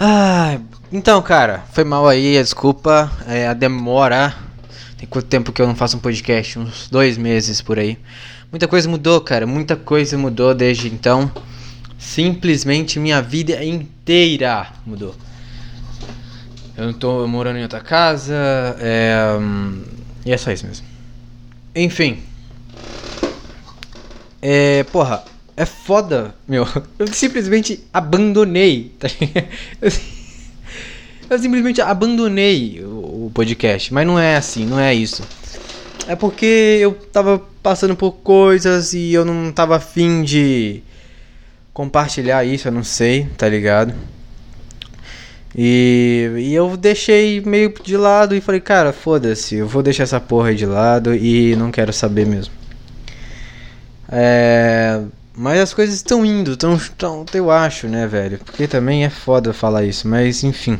Ah, 0.00 0.60
então, 0.92 1.20
cara, 1.20 1.64
foi 1.72 1.82
mal 1.82 2.06
aí, 2.06 2.34
desculpa, 2.34 3.10
é, 3.26 3.48
a 3.48 3.52
demora. 3.52 4.32
Tem 4.96 5.08
quanto 5.08 5.26
tempo 5.26 5.50
que 5.50 5.60
eu 5.60 5.66
não 5.66 5.74
faço 5.74 5.96
um 5.96 6.00
podcast? 6.00 6.56
Uns 6.56 6.88
dois 6.88 7.18
meses 7.18 7.60
por 7.60 7.80
aí. 7.80 7.98
Muita 8.52 8.68
coisa 8.68 8.88
mudou, 8.88 9.20
cara, 9.20 9.44
muita 9.44 9.74
coisa 9.74 10.16
mudou 10.16 10.54
desde 10.54 10.86
então. 10.86 11.28
Simplesmente 11.98 13.00
minha 13.00 13.20
vida 13.20 13.64
inteira 13.64 14.68
mudou. 14.86 15.16
Eu 16.76 16.86
não 16.86 16.92
tô 16.92 17.26
morando 17.26 17.58
em 17.58 17.62
outra 17.62 17.80
casa, 17.80 18.36
é, 18.78 19.16
e 20.24 20.32
é 20.32 20.36
só 20.36 20.52
isso 20.52 20.64
mesmo. 20.64 20.86
Enfim. 21.74 22.22
É, 24.40 24.84
porra, 24.84 25.24
é 25.58 25.66
foda, 25.66 26.32
meu. 26.46 26.66
Eu 26.96 27.08
simplesmente 27.08 27.84
abandonei. 27.92 28.92
Tá 28.96 29.08
eu, 31.30 31.38
simplesmente 31.38 31.80
abandonei 31.80 32.80
o, 32.84 33.26
o 33.26 33.30
podcast. 33.34 33.92
Mas 33.92 34.06
não 34.06 34.16
é 34.16 34.36
assim, 34.36 34.64
não 34.64 34.78
é 34.78 34.94
isso. 34.94 35.24
É 36.06 36.14
porque 36.14 36.78
eu 36.80 36.94
tava 37.12 37.42
passando 37.60 37.96
por 37.96 38.12
coisas 38.12 38.94
e 38.94 39.12
eu 39.12 39.24
não 39.24 39.50
tava 39.50 39.76
afim 39.76 40.22
de 40.22 40.80
compartilhar 41.74 42.44
isso, 42.44 42.68
eu 42.68 42.72
não 42.72 42.84
sei, 42.84 43.26
tá 43.36 43.48
ligado? 43.48 43.92
E, 45.56 46.30
e 46.38 46.54
eu 46.54 46.76
deixei 46.76 47.40
meio 47.40 47.74
de 47.82 47.96
lado 47.96 48.34
e 48.36 48.40
falei, 48.40 48.60
cara, 48.60 48.92
foda-se, 48.92 49.56
eu 49.56 49.66
vou 49.66 49.82
deixar 49.82 50.04
essa 50.04 50.20
porra 50.20 50.50
aí 50.50 50.54
de 50.54 50.66
lado 50.66 51.14
e 51.14 51.56
não 51.56 51.72
quero 51.72 51.92
saber 51.92 52.26
mesmo. 52.26 52.54
É, 54.10 55.02
mas 55.38 55.60
as 55.60 55.72
coisas 55.72 55.94
estão 55.94 56.26
indo, 56.26 56.56
tão, 56.56 56.76
tão, 56.98 57.24
eu 57.32 57.48
acho, 57.48 57.86
né, 57.86 58.08
velho? 58.08 58.40
Porque 58.44 58.66
também 58.66 59.04
é 59.04 59.08
foda 59.08 59.52
falar 59.52 59.84
isso, 59.84 60.08
mas 60.08 60.42
enfim. 60.42 60.76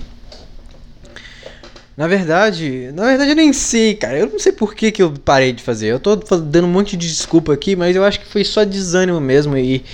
Na 1.96 2.08
verdade, 2.08 2.90
na 2.92 3.04
verdade 3.04 3.30
eu 3.30 3.36
nem 3.36 3.52
sei, 3.52 3.94
cara. 3.94 4.18
Eu 4.18 4.26
não 4.26 4.38
sei 4.40 4.50
por 4.50 4.74
que, 4.74 4.90
que 4.90 5.00
eu 5.00 5.12
parei 5.12 5.52
de 5.52 5.62
fazer. 5.62 5.86
Eu 5.86 6.00
tô 6.00 6.16
dando 6.16 6.66
um 6.66 6.70
monte 6.72 6.96
de 6.96 7.06
desculpa 7.06 7.52
aqui, 7.52 7.76
mas 7.76 7.94
eu 7.94 8.04
acho 8.04 8.18
que 8.18 8.26
foi 8.26 8.44
só 8.44 8.64
desânimo 8.64 9.20
mesmo 9.20 9.56
e, 9.56 9.84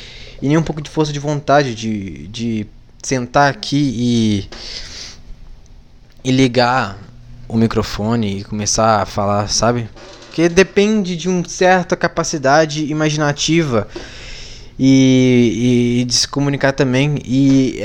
e 0.41 0.49
nem 0.49 0.57
um 0.57 0.63
pouco 0.63 0.81
de 0.81 0.89
força 0.89 1.13
de 1.13 1.19
vontade 1.19 1.75
de, 1.75 2.27
de 2.29 2.67
sentar 3.03 3.51
aqui 3.51 3.93
e, 3.95 4.49
e 6.25 6.33
ligar 6.33 6.99
o 7.47 7.59
microfone 7.59 8.39
e 8.39 8.45
começar 8.45 9.03
a 9.03 9.07
falar, 9.07 9.47
sabe? 9.49 9.91
Porque 10.27 10.49
depende 10.49 11.17
de 11.17 11.29
uma 11.29 11.47
certa 11.47 11.95
capacidade 11.95 12.87
imaginativa 12.91 13.87
e, 14.79 16.01
e, 16.01 16.05
de 16.05 16.15
se 16.15 16.29
comunicar 16.29 16.73
também. 16.73 17.19
E 17.25 17.81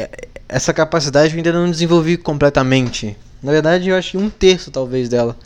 essa 0.48 0.74
capacidade 0.74 1.34
eu 1.34 1.38
ainda 1.38 1.54
não 1.54 1.70
desenvolvi 1.70 2.18
completamente. 2.18 3.16
Na 3.42 3.52
verdade, 3.52 3.90
eu 3.90 3.96
acho 3.96 4.12
que 4.12 4.18
um 4.18 4.30
terço 4.30 4.72
talvez 4.72 5.08
dela. 5.08 5.38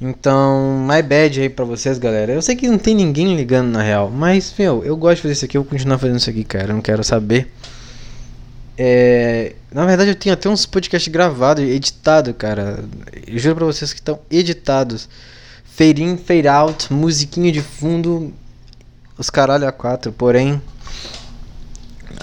Então, 0.00 0.86
my 0.86 1.00
bad 1.00 1.40
aí 1.40 1.48
pra 1.48 1.64
vocês, 1.64 1.98
galera. 1.98 2.32
Eu 2.32 2.42
sei 2.42 2.54
que 2.54 2.68
não 2.68 2.76
tem 2.76 2.94
ninguém 2.94 3.34
ligando 3.34 3.68
na 3.68 3.82
real, 3.82 4.10
mas, 4.10 4.54
meu, 4.58 4.84
eu 4.84 4.96
gosto 4.96 5.16
de 5.16 5.22
fazer 5.22 5.32
isso 5.32 5.44
aqui, 5.46 5.56
eu 5.56 5.62
vou 5.62 5.70
continuar 5.70 5.98
fazendo 5.98 6.18
isso 6.18 6.28
aqui, 6.28 6.44
cara. 6.44 6.70
Eu 6.70 6.74
não 6.74 6.82
quero 6.82 7.02
saber. 7.02 7.50
É, 8.76 9.54
na 9.72 9.86
verdade, 9.86 10.10
eu 10.10 10.14
tenho 10.14 10.34
até 10.34 10.50
uns 10.50 10.66
podcasts 10.66 11.10
gravados, 11.10 11.64
editados, 11.64 12.34
cara. 12.36 12.84
Eu 13.26 13.38
juro 13.38 13.56
pra 13.56 13.64
vocês 13.64 13.92
que 13.92 14.00
estão 14.00 14.18
editados. 14.30 15.08
In, 15.78 16.16
fade 16.16 16.48
out, 16.48 16.92
musiquinha 16.92 17.52
de 17.52 17.60
fundo, 17.60 18.32
os 19.18 19.30
caralho 19.30 19.66
a 19.66 19.72
quatro, 19.72 20.12
porém 20.12 20.60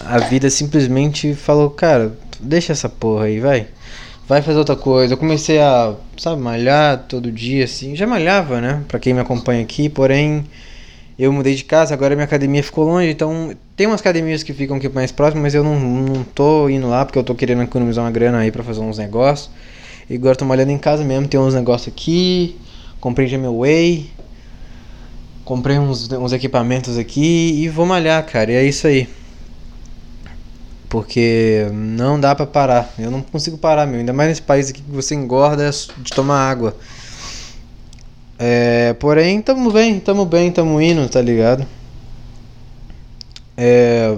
a 0.05 0.19
vida 0.19 0.49
simplesmente 0.49 1.33
falou, 1.33 1.69
cara, 1.69 2.13
deixa 2.39 2.71
essa 2.71 2.89
porra 2.89 3.25
aí, 3.25 3.39
vai. 3.39 3.67
Vai 4.27 4.41
fazer 4.41 4.57
outra 4.57 4.75
coisa. 4.75 5.13
Eu 5.13 5.17
comecei 5.17 5.59
a, 5.59 5.93
sabe, 6.17 6.41
malhar 6.41 7.05
todo 7.09 7.31
dia 7.31 7.65
assim. 7.65 7.95
Já 7.95 8.07
malhava, 8.07 8.61
né? 8.61 8.83
Pra 8.87 8.99
quem 8.99 9.13
me 9.13 9.19
acompanha 9.19 9.61
aqui, 9.61 9.89
porém 9.89 10.45
eu 11.17 11.31
mudei 11.31 11.53
de 11.55 11.63
casa, 11.63 11.93
agora 11.93 12.15
minha 12.15 12.25
academia 12.25 12.63
ficou 12.63 12.85
longe, 12.85 13.09
então 13.09 13.55
tem 13.75 13.85
umas 13.85 14.01
academias 14.01 14.41
que 14.41 14.51
ficam 14.51 14.77
aqui 14.77 14.89
mais 14.89 15.11
próximas, 15.11 15.43
mas 15.43 15.55
eu 15.55 15.63
não, 15.63 15.79
não 15.79 16.23
tô 16.23 16.67
indo 16.69 16.87
lá 16.87 17.05
porque 17.05 17.19
eu 17.19 17.23
tô 17.23 17.35
querendo 17.35 17.61
economizar 17.61 18.03
uma 18.03 18.11
grana 18.11 18.39
aí 18.39 18.51
pra 18.51 18.63
fazer 18.63 18.79
uns 18.79 18.97
negócios. 18.97 19.49
E 20.09 20.15
agora 20.15 20.35
tô 20.35 20.45
malhando 20.45 20.71
em 20.71 20.77
casa 20.77 21.03
mesmo, 21.03 21.27
tem 21.27 21.39
uns 21.39 21.53
negócios 21.53 21.93
aqui. 21.93 22.57
Comprei 22.99 23.27
já 23.27 23.37
meu 23.37 23.59
whey. 23.59 24.09
Comprei 25.45 25.77
uns, 25.77 26.09
uns 26.11 26.31
equipamentos 26.31 26.97
aqui 26.97 27.61
e 27.61 27.69
vou 27.69 27.85
malhar, 27.85 28.25
cara. 28.25 28.51
E 28.51 28.55
é 28.55 28.63
isso 28.63 28.87
aí. 28.87 29.09
Porque 30.89 31.67
não 31.73 32.19
dá 32.19 32.35
pra 32.35 32.45
parar. 32.45 32.93
Eu 32.97 33.11
não 33.11 33.21
consigo 33.21 33.57
parar, 33.57 33.85
meu. 33.85 33.99
Ainda 33.99 34.13
mais 34.13 34.29
nesse 34.29 34.41
país 34.41 34.69
aqui 34.69 34.81
que 34.81 34.91
você 34.91 35.15
engorda 35.15 35.69
de 35.69 36.11
tomar 36.13 36.49
água. 36.49 36.77
É, 38.37 38.93
porém, 38.93 39.41
tamo 39.41 39.71
bem, 39.71 39.99
tamo 39.99 40.25
bem, 40.25 40.51
tamo 40.51 40.81
indo, 40.81 41.07
tá 41.09 41.21
ligado? 41.21 41.65
É. 43.57 44.17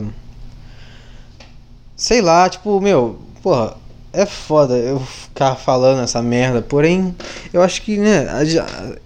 Sei 1.95 2.21
lá, 2.21 2.49
tipo, 2.49 2.79
meu, 2.81 3.19
porra, 3.41 3.77
é 4.15 4.25
foda 4.25 4.75
eu 4.75 4.99
ficar 4.99 5.55
falando 5.55 6.01
essa 6.01 6.21
merda, 6.21 6.61
porém, 6.61 7.13
eu 7.51 7.61
acho 7.61 7.81
que, 7.81 7.97
né, 7.97 8.25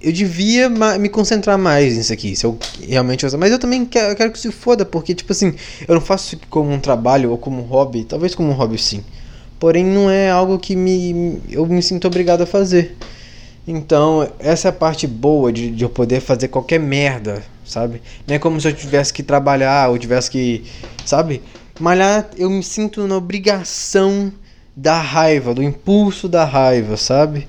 eu 0.02 0.12
devia 0.12 0.70
me 0.70 1.09
concentrar 1.09 1.58
mais 1.58 1.97
nisso 1.97 2.14
aqui, 2.14 2.36
se 2.36 2.46
eu 2.46 2.58
realmente 2.88 3.25
usar. 3.25 3.38
Mas 3.38 3.52
eu 3.52 3.59
também 3.59 3.86
quero, 3.86 4.12
eu 4.12 4.16
quero 4.16 4.31
que 4.31 4.40
se 4.40 4.52
foda, 4.52 4.86
porque, 4.86 5.16
tipo 5.16 5.31
assim, 5.31 5.56
eu 5.88 5.96
não 5.96 6.02
faço 6.02 6.36
isso 6.36 6.44
como 6.50 6.72
um 6.72 6.80
trabalho 6.80 7.31
ou 7.31 7.38
como 7.38 7.62
um 7.62 7.66
hobby, 7.66 8.03
talvez 8.03 8.36
como 8.36 8.50
um 8.50 8.53
hobby 8.53 8.78
sim. 8.78 9.03
Porém, 9.59 9.84
não 9.84 10.09
é 10.09 10.30
algo 10.30 10.58
que 10.58 10.75
me, 10.75 11.41
eu 11.50 11.66
me 11.66 11.81
sinto 11.81 12.08
obrigado 12.08 12.41
a 12.41 12.46
fazer. 12.46 12.96
Então, 13.68 14.28
essa 14.40 14.68
é 14.68 14.70
a 14.70 14.74
parte 14.74 15.06
boa 15.06 15.52
de, 15.52 15.70
de 15.70 15.84
eu 15.84 15.90
poder 15.90 16.22
fazer 16.22 16.47
qualquer 16.47 16.80
merda, 16.80 17.44
sabe? 17.66 18.02
Não 18.26 18.36
é 18.36 18.40
como 18.40 18.59
se 18.59 18.68
eu 18.68 18.74
tivesse 18.74 19.12
que 19.14 19.22
trabalhar 19.22 19.90
ou 19.90 19.97
tivesse 19.97 20.31
que, 20.31 20.64
sabe? 21.06 21.41
Malhar, 21.80 22.30
eu 22.38 22.50
me 22.50 22.64
sinto 22.64 23.08
na 23.08 23.16
obrigação 23.16 24.31
da 24.79 25.01
raiva, 25.01 25.53
do 25.53 25.62
impulso 25.62 26.29
da 26.29 26.45
raiva, 26.45 26.95
sabe? 26.95 27.47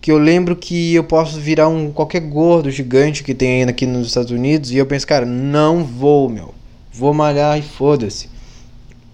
Que 0.00 0.10
eu 0.10 0.16
lembro 0.16 0.56
que 0.56 0.94
eu 0.94 1.04
posso 1.04 1.38
virar 1.38 1.68
um 1.68 1.92
qualquer 1.92 2.20
gordo 2.20 2.70
gigante 2.70 3.22
que 3.22 3.34
tem 3.34 3.64
aqui 3.64 3.84
nos 3.84 4.06
Estados 4.06 4.30
Unidos 4.30 4.70
e 4.70 4.78
eu 4.78 4.86
penso, 4.86 5.06
cara, 5.06 5.26
não 5.26 5.84
vou, 5.84 6.30
meu. 6.30 6.54
Vou 6.90 7.12
malhar 7.12 7.58
e 7.58 7.62
foda-se. 7.62 8.30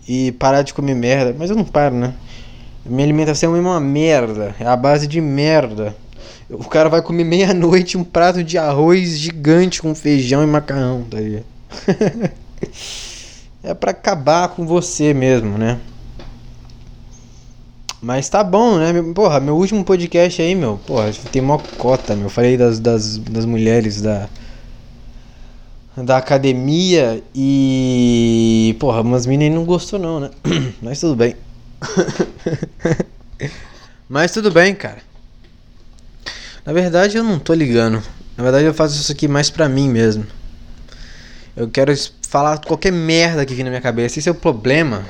E 0.06 0.30
parar 0.32 0.62
de 0.62 0.72
comer 0.72 0.94
merda, 0.94 1.34
mas 1.36 1.50
eu 1.50 1.56
não 1.56 1.64
paro, 1.64 1.96
né? 1.96 2.14
Minha 2.86 3.04
alimentação 3.04 3.56
é 3.56 3.60
uma 3.60 3.80
merda, 3.80 4.54
é 4.60 4.66
a 4.66 4.76
base 4.76 5.06
de 5.06 5.20
merda. 5.20 5.96
O 6.48 6.64
cara 6.64 6.88
vai 6.88 7.02
comer 7.02 7.24
meia-noite 7.24 7.98
um 7.98 8.04
prato 8.04 8.44
de 8.44 8.56
arroz 8.56 9.18
gigante 9.18 9.82
com 9.82 9.94
feijão 9.94 10.44
e 10.44 10.46
macarrão, 10.46 11.04
tá 11.10 11.18
ligado? 11.18 11.44
é 13.64 13.74
para 13.74 13.90
acabar 13.90 14.48
com 14.50 14.64
você 14.64 15.12
mesmo, 15.12 15.58
né? 15.58 15.78
Mas 18.02 18.30
tá 18.30 18.42
bom, 18.42 18.78
né? 18.78 18.94
Porra, 19.14 19.40
meu 19.40 19.56
último 19.56 19.84
podcast 19.84 20.40
aí, 20.40 20.54
meu. 20.54 20.80
Porra, 20.86 21.12
tem 21.30 21.42
uma 21.42 21.58
cota, 21.58 22.16
meu. 22.16 22.30
Falei 22.30 22.56
das, 22.56 22.80
das, 22.80 23.18
das 23.18 23.44
mulheres 23.44 24.00
da. 24.00 24.28
Da 25.96 26.16
academia 26.16 27.22
e. 27.34 28.74
Porra, 28.80 29.02
umas 29.02 29.26
meninas 29.26 29.58
não 29.58 29.66
gostou, 29.66 29.98
não, 29.98 30.18
né? 30.18 30.30
Mas 30.80 30.98
tudo 30.98 31.14
bem. 31.14 31.36
Mas 34.08 34.32
tudo 34.32 34.50
bem, 34.50 34.74
cara. 34.74 35.02
Na 36.64 36.72
verdade, 36.72 37.18
eu 37.18 37.24
não 37.24 37.38
tô 37.38 37.52
ligando. 37.52 38.02
Na 38.34 38.42
verdade, 38.42 38.64
eu 38.64 38.72
faço 38.72 38.98
isso 38.98 39.12
aqui 39.12 39.28
mais 39.28 39.50
pra 39.50 39.68
mim 39.68 39.90
mesmo. 39.90 40.26
Eu 41.54 41.68
quero 41.68 41.92
falar 42.26 42.64
qualquer 42.64 42.92
merda 42.92 43.44
que 43.44 43.54
vem 43.54 43.64
na 43.64 43.70
minha 43.70 43.82
cabeça. 43.82 44.18
Esse 44.18 44.28
é 44.28 44.32
o 44.32 44.34
problema 44.34 45.04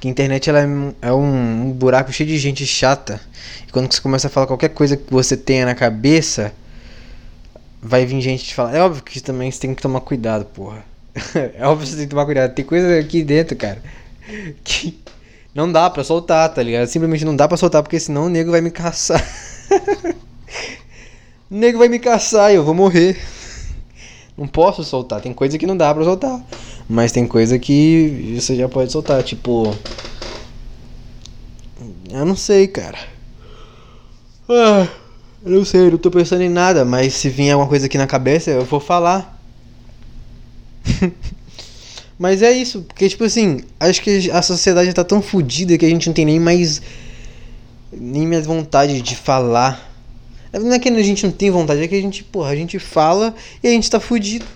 que 0.00 0.08
a 0.08 0.10
internet 0.10 0.48
ela 0.48 0.60
é, 0.60 1.12
um, 1.12 1.66
um, 1.66 1.72
buraco 1.72 2.10
cheio 2.10 2.28
de 2.28 2.38
gente 2.38 2.66
chata. 2.66 3.20
E 3.68 3.70
quando 3.70 3.92
você 3.92 4.00
começa 4.00 4.28
a 4.28 4.30
falar 4.30 4.46
qualquer 4.46 4.70
coisa 4.70 4.96
que 4.96 5.12
você 5.12 5.36
tenha 5.36 5.66
na 5.66 5.74
cabeça, 5.74 6.52
vai 7.82 8.06
vir 8.06 8.20
gente 8.22 8.44
te 8.44 8.54
falar. 8.54 8.74
É 8.74 8.80
óbvio 8.80 9.02
que 9.02 9.20
também 9.20 9.50
você 9.50 9.60
tem 9.60 9.74
que 9.74 9.82
tomar 9.82 10.00
cuidado, 10.00 10.46
porra. 10.46 10.82
é 11.54 11.66
óbvio 11.66 11.86
que 11.86 11.92
você 11.92 11.96
tem 11.98 12.06
que 12.06 12.10
tomar 12.10 12.24
cuidado. 12.24 12.54
Tem 12.54 12.64
coisa 12.64 12.98
aqui 12.98 13.22
dentro, 13.22 13.54
cara, 13.56 13.82
que 14.64 14.98
não 15.54 15.70
dá 15.70 15.90
pra 15.90 16.02
soltar, 16.02 16.48
tá 16.48 16.62
ligado? 16.62 16.86
Simplesmente 16.86 17.24
não 17.26 17.36
dá 17.36 17.46
pra 17.46 17.58
soltar, 17.58 17.82
porque 17.82 18.00
senão 18.00 18.24
o 18.24 18.28
nego 18.30 18.50
vai 18.50 18.62
me 18.62 18.70
caçar. 18.70 19.22
o 21.50 21.54
nego 21.54 21.78
vai 21.78 21.88
me 21.88 21.98
caçar 21.98 22.52
e 22.52 22.54
eu 22.54 22.64
vou 22.64 22.74
morrer. 22.74 23.20
Não 24.40 24.46
posso 24.46 24.82
soltar. 24.82 25.20
Tem 25.20 25.34
coisa 25.34 25.58
que 25.58 25.66
não 25.66 25.76
dá 25.76 25.92
pra 25.94 26.02
soltar. 26.02 26.42
Mas 26.88 27.12
tem 27.12 27.26
coisa 27.26 27.58
que 27.58 28.38
você 28.40 28.56
já 28.56 28.66
pode 28.70 28.90
soltar. 28.90 29.22
Tipo. 29.22 29.76
Eu 32.10 32.24
não 32.24 32.34
sei, 32.34 32.66
cara. 32.66 32.96
Ah, 34.48 34.88
eu 35.44 35.58
não 35.58 35.64
sei, 35.66 35.82
eu 35.82 35.90
não 35.90 35.98
tô 35.98 36.10
pensando 36.10 36.40
em 36.40 36.48
nada. 36.48 36.86
Mas 36.86 37.12
se 37.12 37.28
vier 37.28 37.52
alguma 37.52 37.68
coisa 37.68 37.84
aqui 37.84 37.98
na 37.98 38.06
cabeça, 38.06 38.50
eu 38.50 38.64
vou 38.64 38.80
falar. 38.80 39.38
Mas 42.18 42.40
é 42.40 42.50
isso, 42.50 42.80
porque, 42.80 43.10
tipo 43.10 43.24
assim, 43.24 43.60
acho 43.78 44.00
que 44.00 44.30
a 44.30 44.40
sociedade 44.40 44.92
tá 44.94 45.04
tão 45.04 45.20
fodida 45.20 45.76
que 45.76 45.84
a 45.84 45.88
gente 45.88 46.06
não 46.06 46.14
tem 46.14 46.24
nem 46.24 46.40
mais. 46.40 46.80
nem 47.92 48.26
mais 48.26 48.46
vontade 48.46 49.02
de 49.02 49.16
falar. 49.16 49.89
Não 50.52 50.72
é 50.72 50.78
que 50.78 50.88
a 50.88 51.02
gente 51.02 51.24
não 51.24 51.32
tem 51.32 51.50
vontade, 51.50 51.82
é 51.82 51.88
que 51.88 51.94
a 51.94 52.00
gente, 52.00 52.24
porra, 52.24 52.50
a 52.50 52.56
gente 52.56 52.78
fala 52.78 53.34
e 53.62 53.68
a 53.68 53.70
gente 53.70 53.88
tá 53.88 54.00
fudido. 54.00 54.46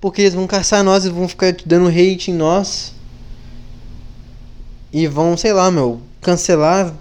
Porque 0.00 0.22
eles 0.22 0.34
vão 0.34 0.46
caçar 0.46 0.82
nós 0.82 1.04
e 1.04 1.10
vão 1.10 1.28
ficar 1.28 1.54
dando 1.66 1.88
hate 1.88 2.30
em 2.30 2.34
nós. 2.34 2.94
E 4.92 5.06
vão, 5.06 5.36
sei 5.36 5.52
lá, 5.52 5.70
meu, 5.70 6.00
cancelar 6.20 6.94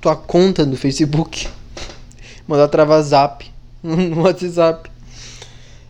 tua 0.00 0.16
conta 0.16 0.64
do 0.64 0.76
Facebook. 0.76 1.48
Mandar 2.48 2.68
travar 2.68 3.02
zap 3.02 3.44
no 3.82 4.22
WhatsApp. 4.22 4.90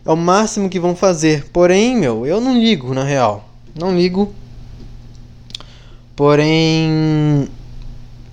É 0.05 0.11
o 0.11 0.17
máximo 0.17 0.69
que 0.69 0.79
vão 0.79 0.95
fazer. 0.95 1.45
Porém, 1.53 1.95
meu, 1.95 2.25
eu 2.25 2.41
não 2.41 2.57
ligo, 2.57 2.93
na 2.93 3.03
real. 3.03 3.47
Não 3.77 3.95
ligo. 3.95 4.33
Porém. 6.15 7.47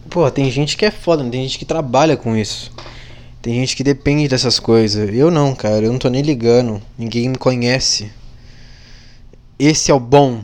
Pô, 0.08 0.30
tem 0.30 0.50
gente 0.50 0.76
que 0.76 0.86
é 0.86 0.90
foda, 0.90 1.22
tem 1.24 1.42
gente 1.42 1.58
que 1.58 1.64
trabalha 1.64 2.16
com 2.16 2.36
isso. 2.36 2.72
Tem 3.44 3.56
gente 3.56 3.76
que 3.76 3.84
depende 3.84 4.26
dessas 4.26 4.58
coisas. 4.58 5.14
Eu 5.14 5.30
não, 5.30 5.54
cara. 5.54 5.84
Eu 5.84 5.92
não 5.92 5.98
tô 5.98 6.08
nem 6.08 6.22
ligando. 6.22 6.80
Ninguém 6.96 7.28
me 7.28 7.36
conhece. 7.36 8.10
Esse 9.58 9.90
é 9.90 9.94
o 9.94 10.00
bom 10.00 10.42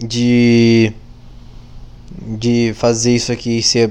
de. 0.00 0.92
De 2.26 2.72
fazer 2.74 3.14
isso 3.14 3.30
aqui 3.30 3.62
ser 3.62 3.88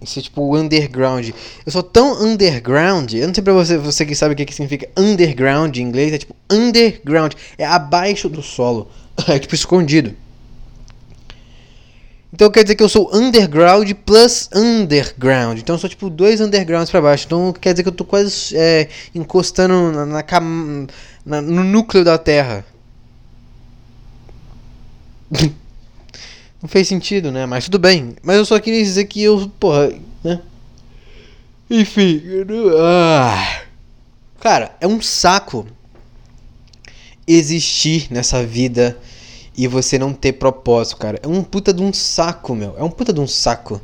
é 0.00 0.20
tipo 0.20 0.56
underground. 0.56 1.30
Eu 1.64 1.70
sou 1.70 1.84
tão 1.84 2.20
underground. 2.24 3.12
Eu 3.12 3.28
não 3.28 3.34
sei 3.34 3.44
pra 3.44 3.52
você, 3.52 3.78
você 3.78 4.04
que 4.04 4.16
sabe 4.16 4.34
o 4.34 4.36
que, 4.36 4.44
que 4.44 4.52
significa 4.52 4.88
underground 4.96 5.76
em 5.76 5.82
inglês. 5.82 6.12
É 6.12 6.18
tipo 6.18 6.34
underground. 6.50 7.34
É 7.56 7.64
abaixo 7.64 8.28
do 8.28 8.42
solo. 8.42 8.90
É 9.28 9.38
tipo 9.38 9.54
escondido. 9.54 10.12
Então 12.32 12.50
quer 12.50 12.62
dizer 12.62 12.76
que 12.76 12.82
eu 12.82 12.88
sou 12.88 13.14
underground 13.14 13.90
plus 14.06 14.48
underground. 14.54 15.58
Então 15.58 15.74
eu 15.74 15.78
sou 15.78 15.90
tipo 15.90 16.08
dois 16.08 16.40
undergrounds 16.40 16.90
pra 16.90 17.00
baixo. 17.00 17.26
Então 17.26 17.52
quer 17.52 17.72
dizer 17.74 17.82
que 17.82 17.88
eu 17.90 17.94
tô 17.94 18.04
quase 18.04 18.56
é, 18.56 18.88
encostando 19.14 19.92
na, 19.92 20.06
na, 20.06 20.24
na, 21.26 21.42
no 21.42 21.62
núcleo 21.62 22.02
da 22.04 22.16
Terra. 22.16 22.64
Não 26.62 26.68
fez 26.68 26.88
sentido, 26.88 27.30
né? 27.30 27.44
Mas 27.44 27.64
tudo 27.64 27.78
bem. 27.78 28.16
Mas 28.22 28.36
eu 28.36 28.44
só 28.46 28.58
queria 28.60 28.82
dizer 28.82 29.04
que 29.06 29.22
eu, 29.22 29.50
porra, 29.60 29.92
né? 30.22 30.40
Enfim. 31.68 32.22
Ah. 32.78 33.62
Cara, 34.40 34.74
é 34.80 34.86
um 34.86 35.00
saco 35.00 35.66
existir 37.26 38.08
nessa 38.10 38.44
vida 38.44 38.98
e 39.56 39.66
você 39.66 39.98
não 39.98 40.12
ter 40.12 40.32
propósito, 40.32 40.96
cara. 40.96 41.18
É 41.22 41.28
um 41.28 41.42
puta 41.42 41.72
de 41.72 41.82
um 41.82 41.92
saco, 41.92 42.54
meu. 42.54 42.74
É 42.78 42.82
um 42.82 42.90
puta 42.90 43.12
de 43.12 43.20
um 43.20 43.26
saco. 43.26 43.80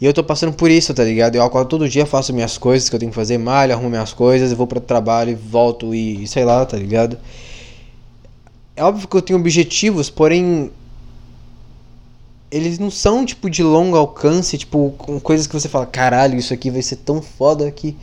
E 0.00 0.04
eu 0.04 0.12
tô 0.12 0.22
passando 0.22 0.52
por 0.52 0.70
isso, 0.70 0.92
tá 0.92 1.02
ligado? 1.04 1.36
Eu 1.36 1.42
acordo 1.42 1.68
todo 1.68 1.88
dia, 1.88 2.04
faço 2.04 2.32
minhas 2.32 2.58
coisas 2.58 2.88
que 2.88 2.94
eu 2.94 2.98
tenho 3.00 3.10
que 3.10 3.16
fazer, 3.16 3.38
malho, 3.38 3.72
arrumo 3.72 3.88
minhas 3.88 4.12
coisas, 4.12 4.52
vou 4.52 4.66
pro 4.66 4.80
trabalho 4.80 5.30
e 5.30 5.34
volto 5.34 5.94
e 5.94 6.26
sei 6.26 6.44
lá, 6.44 6.66
tá 6.66 6.76
ligado? 6.76 7.16
É 8.74 8.84
óbvio 8.84 9.08
que 9.08 9.16
eu 9.16 9.22
tenho 9.22 9.38
objetivos, 9.38 10.10
porém 10.10 10.70
eles 12.50 12.78
não 12.78 12.90
são 12.90 13.24
tipo 13.24 13.48
de 13.48 13.62
longo 13.62 13.96
alcance, 13.96 14.58
tipo, 14.58 14.94
com 14.98 15.18
coisas 15.18 15.46
que 15.46 15.54
você 15.54 15.68
fala, 15.68 15.86
caralho, 15.86 16.38
isso 16.38 16.52
aqui 16.52 16.70
vai 16.70 16.82
ser 16.82 16.96
tão 16.96 17.22
foda 17.22 17.70
que 17.70 17.96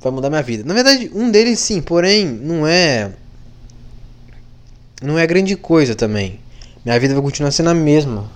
vai 0.00 0.12
mudar 0.12 0.30
minha 0.30 0.42
vida. 0.42 0.62
Na 0.64 0.72
verdade, 0.72 1.10
um 1.12 1.30
deles 1.30 1.58
sim, 1.58 1.82
porém, 1.82 2.26
não 2.26 2.64
é 2.64 3.12
não 5.00 5.18
é 5.18 5.26
grande 5.26 5.56
coisa 5.56 5.94
também. 5.94 6.40
Minha 6.84 6.98
vida 6.98 7.14
vai 7.14 7.22
continuar 7.22 7.50
sendo 7.50 7.70
a 7.70 7.74
mesma 7.74 8.30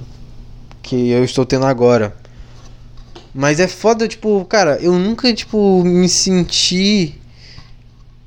que 0.83 1.11
eu 1.11 1.25
estou 1.25 1.45
tendo 1.45 1.67
agora. 1.67 2.15
Mas 3.35 3.59
é 3.59 3.67
foda, 3.67 4.07
tipo, 4.07 4.45
cara, 4.45 4.79
eu 4.81 4.93
nunca, 4.93 5.33
tipo, 5.33 5.83
me 5.83 6.09
senti 6.09 7.21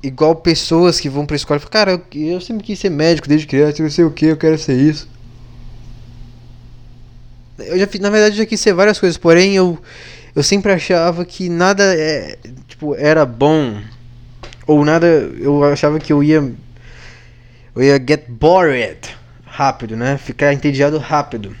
igual 0.02 0.36
pessoas 0.36 1.00
que 1.00 1.08
vão 1.08 1.26
pra 1.26 1.36
escola 1.36 1.58
e 1.58 1.60
falam, 1.60 1.72
cara, 1.72 1.92
eu, 1.92 2.34
eu 2.34 2.40
sempre 2.40 2.64
quis 2.64 2.78
ser 2.78 2.90
médico 2.90 3.28
desde 3.28 3.46
criança, 3.46 3.82
eu 3.82 3.90
sei 3.90 4.04
o 4.04 4.10
que, 4.10 4.26
eu 4.26 4.36
quero 4.36 4.58
ser 4.58 4.78
isso. 4.78 5.08
Eu 7.58 7.78
já 7.78 7.88
na 8.00 8.10
verdade 8.10 8.34
eu 8.36 8.38
já 8.38 8.46
quis 8.46 8.60
ser 8.60 8.72
várias 8.72 9.00
coisas, 9.00 9.18
porém 9.18 9.56
eu 9.56 9.78
eu 10.36 10.42
sempre 10.44 10.70
achava 10.70 11.24
que 11.24 11.48
nada 11.48 11.82
é, 11.82 12.38
tipo, 12.68 12.94
era 12.94 13.26
bom 13.26 13.80
ou 14.66 14.84
nada, 14.84 15.06
eu 15.06 15.64
achava 15.64 15.98
que 15.98 16.12
eu 16.12 16.22
ia 16.22 16.54
eu 17.78 17.84
ia 17.84 17.96
get 17.96 18.28
bored 18.28 18.98
rápido, 19.46 19.96
né? 19.96 20.18
Ficar 20.18 20.52
entediado 20.52 20.98
rápido. 20.98 21.56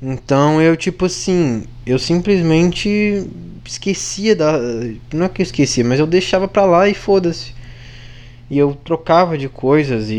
Então 0.00 0.60
eu 0.60 0.76
tipo 0.76 1.04
assim, 1.04 1.64
eu 1.84 1.98
simplesmente 1.98 3.28
esquecia 3.64 4.34
da 4.34 4.58
não 5.12 5.26
é 5.26 5.28
que 5.28 5.42
eu 5.42 5.44
esquecia, 5.44 5.84
mas 5.84 6.00
eu 6.00 6.06
deixava 6.06 6.48
pra 6.48 6.64
lá 6.64 6.88
e 6.88 6.94
foda-se. 6.94 7.54
E 8.48 8.58
eu 8.58 8.74
trocava 8.84 9.36
de 9.36 9.48
coisas 9.48 10.08
e, 10.08 10.14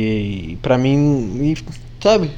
e 0.52 0.60
para 0.62 0.78
mim, 0.78 1.54
e, 1.54 1.58
sabe? 2.04 2.30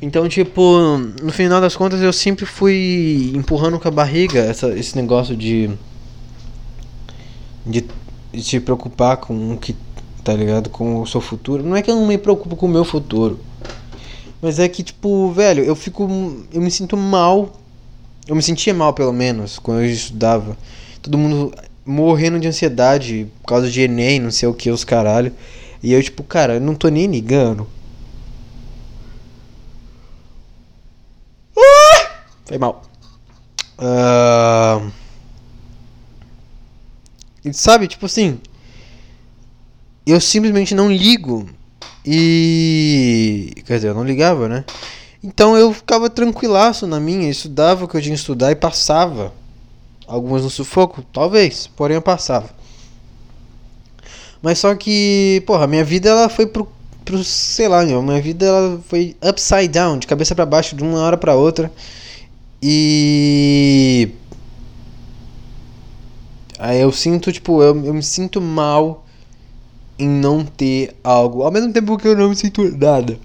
Então, 0.00 0.28
tipo, 0.28 0.96
no 1.22 1.32
final 1.32 1.60
das 1.60 1.76
contas 1.76 2.00
eu 2.00 2.12
sempre 2.12 2.46
fui 2.46 3.32
empurrando 3.34 3.78
com 3.78 3.88
a 3.88 3.90
barriga 3.90 4.38
essa, 4.40 4.68
esse 4.78 4.96
negócio 4.96 5.36
de, 5.36 5.70
de. 7.68 7.84
de 8.32 8.42
se 8.42 8.60
preocupar 8.60 9.16
com 9.18 9.52
o 9.52 9.58
que. 9.58 9.76
tá 10.24 10.32
ligado? 10.34 10.70
Com 10.70 11.00
o 11.00 11.06
seu 11.06 11.20
futuro. 11.20 11.62
Não 11.62 11.76
é 11.76 11.82
que 11.82 11.90
eu 11.90 11.96
não 11.96 12.06
me 12.06 12.18
preocupo 12.18 12.56
com 12.56 12.66
o 12.66 12.68
meu 12.68 12.84
futuro. 12.84 13.38
Mas 14.40 14.58
é 14.58 14.68
que, 14.68 14.82
tipo, 14.82 15.30
velho, 15.32 15.62
eu 15.64 15.74
fico. 15.74 16.04
Eu 16.52 16.60
me 16.60 16.70
sinto 16.70 16.96
mal. 16.96 17.52
Eu 18.26 18.36
me 18.36 18.42
sentia 18.42 18.74
mal, 18.74 18.92
pelo 18.92 19.12
menos, 19.12 19.58
quando 19.58 19.80
eu 19.80 19.86
estudava. 19.86 20.56
Todo 21.02 21.16
mundo 21.16 21.54
morrendo 21.84 22.38
de 22.38 22.46
ansiedade 22.46 23.26
por 23.40 23.48
causa 23.48 23.70
de 23.70 23.80
Enem, 23.80 24.20
não 24.20 24.30
sei 24.30 24.48
o 24.48 24.54
que, 24.54 24.70
os 24.70 24.84
caralho. 24.84 25.32
E 25.82 25.92
eu, 25.92 26.02
tipo, 26.02 26.22
cara, 26.22 26.54
eu 26.54 26.60
não 26.60 26.74
tô 26.74 26.88
nem 26.88 27.06
ligando 27.06 27.66
Foi 32.48 32.56
mal. 32.56 32.82
Uh... 33.78 34.90
Sabe, 37.52 37.88
tipo 37.88 38.06
assim. 38.06 38.38
Eu 40.06 40.20
simplesmente 40.20 40.74
não 40.74 40.90
ligo. 40.90 41.48
E. 42.04 43.52
Quer 43.66 43.76
dizer, 43.76 43.88
eu 43.88 43.94
não 43.94 44.04
ligava, 44.04 44.48
né? 44.48 44.64
Então 45.22 45.56
eu 45.56 45.72
ficava 45.72 46.08
tranquilaço 46.08 46.86
na 46.86 47.00
minha, 47.00 47.28
estudava 47.28 47.84
o 47.84 47.88
que 47.88 47.96
eu 47.96 48.00
tinha 48.00 48.14
que 48.14 48.20
estudar 48.20 48.52
e 48.52 48.56
passava. 48.56 49.32
Algumas 50.06 50.42
no 50.42 50.50
sufoco? 50.50 51.02
Talvez, 51.12 51.66
porém 51.66 51.96
eu 51.96 52.02
passava. 52.02 52.48
Mas 54.40 54.58
só 54.58 54.74
que, 54.74 55.42
porra, 55.46 55.66
minha 55.66 55.84
vida 55.84 56.08
ela 56.08 56.28
foi 56.28 56.46
pro, 56.46 56.68
pro 57.04 57.22
sei 57.24 57.68
lá, 57.68 57.84
minha 57.84 58.22
vida 58.22 58.46
ela 58.46 58.80
foi 58.88 59.16
upside 59.22 59.68
down, 59.68 59.98
de 59.98 60.06
cabeça 60.06 60.34
para 60.34 60.46
baixo, 60.46 60.76
de 60.76 60.82
uma 60.82 61.00
hora 61.00 61.16
para 61.16 61.34
outra. 61.34 61.70
E. 62.62 64.08
Aí 66.58 66.80
eu 66.80 66.90
sinto, 66.90 67.32
tipo, 67.32 67.62
eu, 67.62 67.84
eu 67.84 67.94
me 67.94 68.02
sinto 68.02 68.40
mal 68.40 69.06
em 69.98 70.08
não 70.08 70.44
ter 70.44 70.96
algo. 71.04 71.42
Ao 71.42 71.50
mesmo 71.50 71.72
tempo 71.72 71.96
que 71.96 72.08
eu 72.08 72.16
não 72.16 72.30
me 72.30 72.36
sinto 72.36 72.64
nada. 72.76 73.18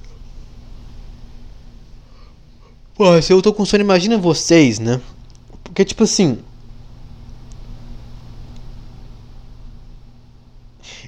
Pô, 2.96 3.20
se 3.22 3.34
eu 3.34 3.42
tô 3.42 3.52
com 3.52 3.66
sono, 3.66 3.84
imagina 3.84 4.18
vocês, 4.18 4.78
né? 4.80 5.02
Porque, 5.64 5.84
tipo 5.84 6.04
assim. 6.04 6.38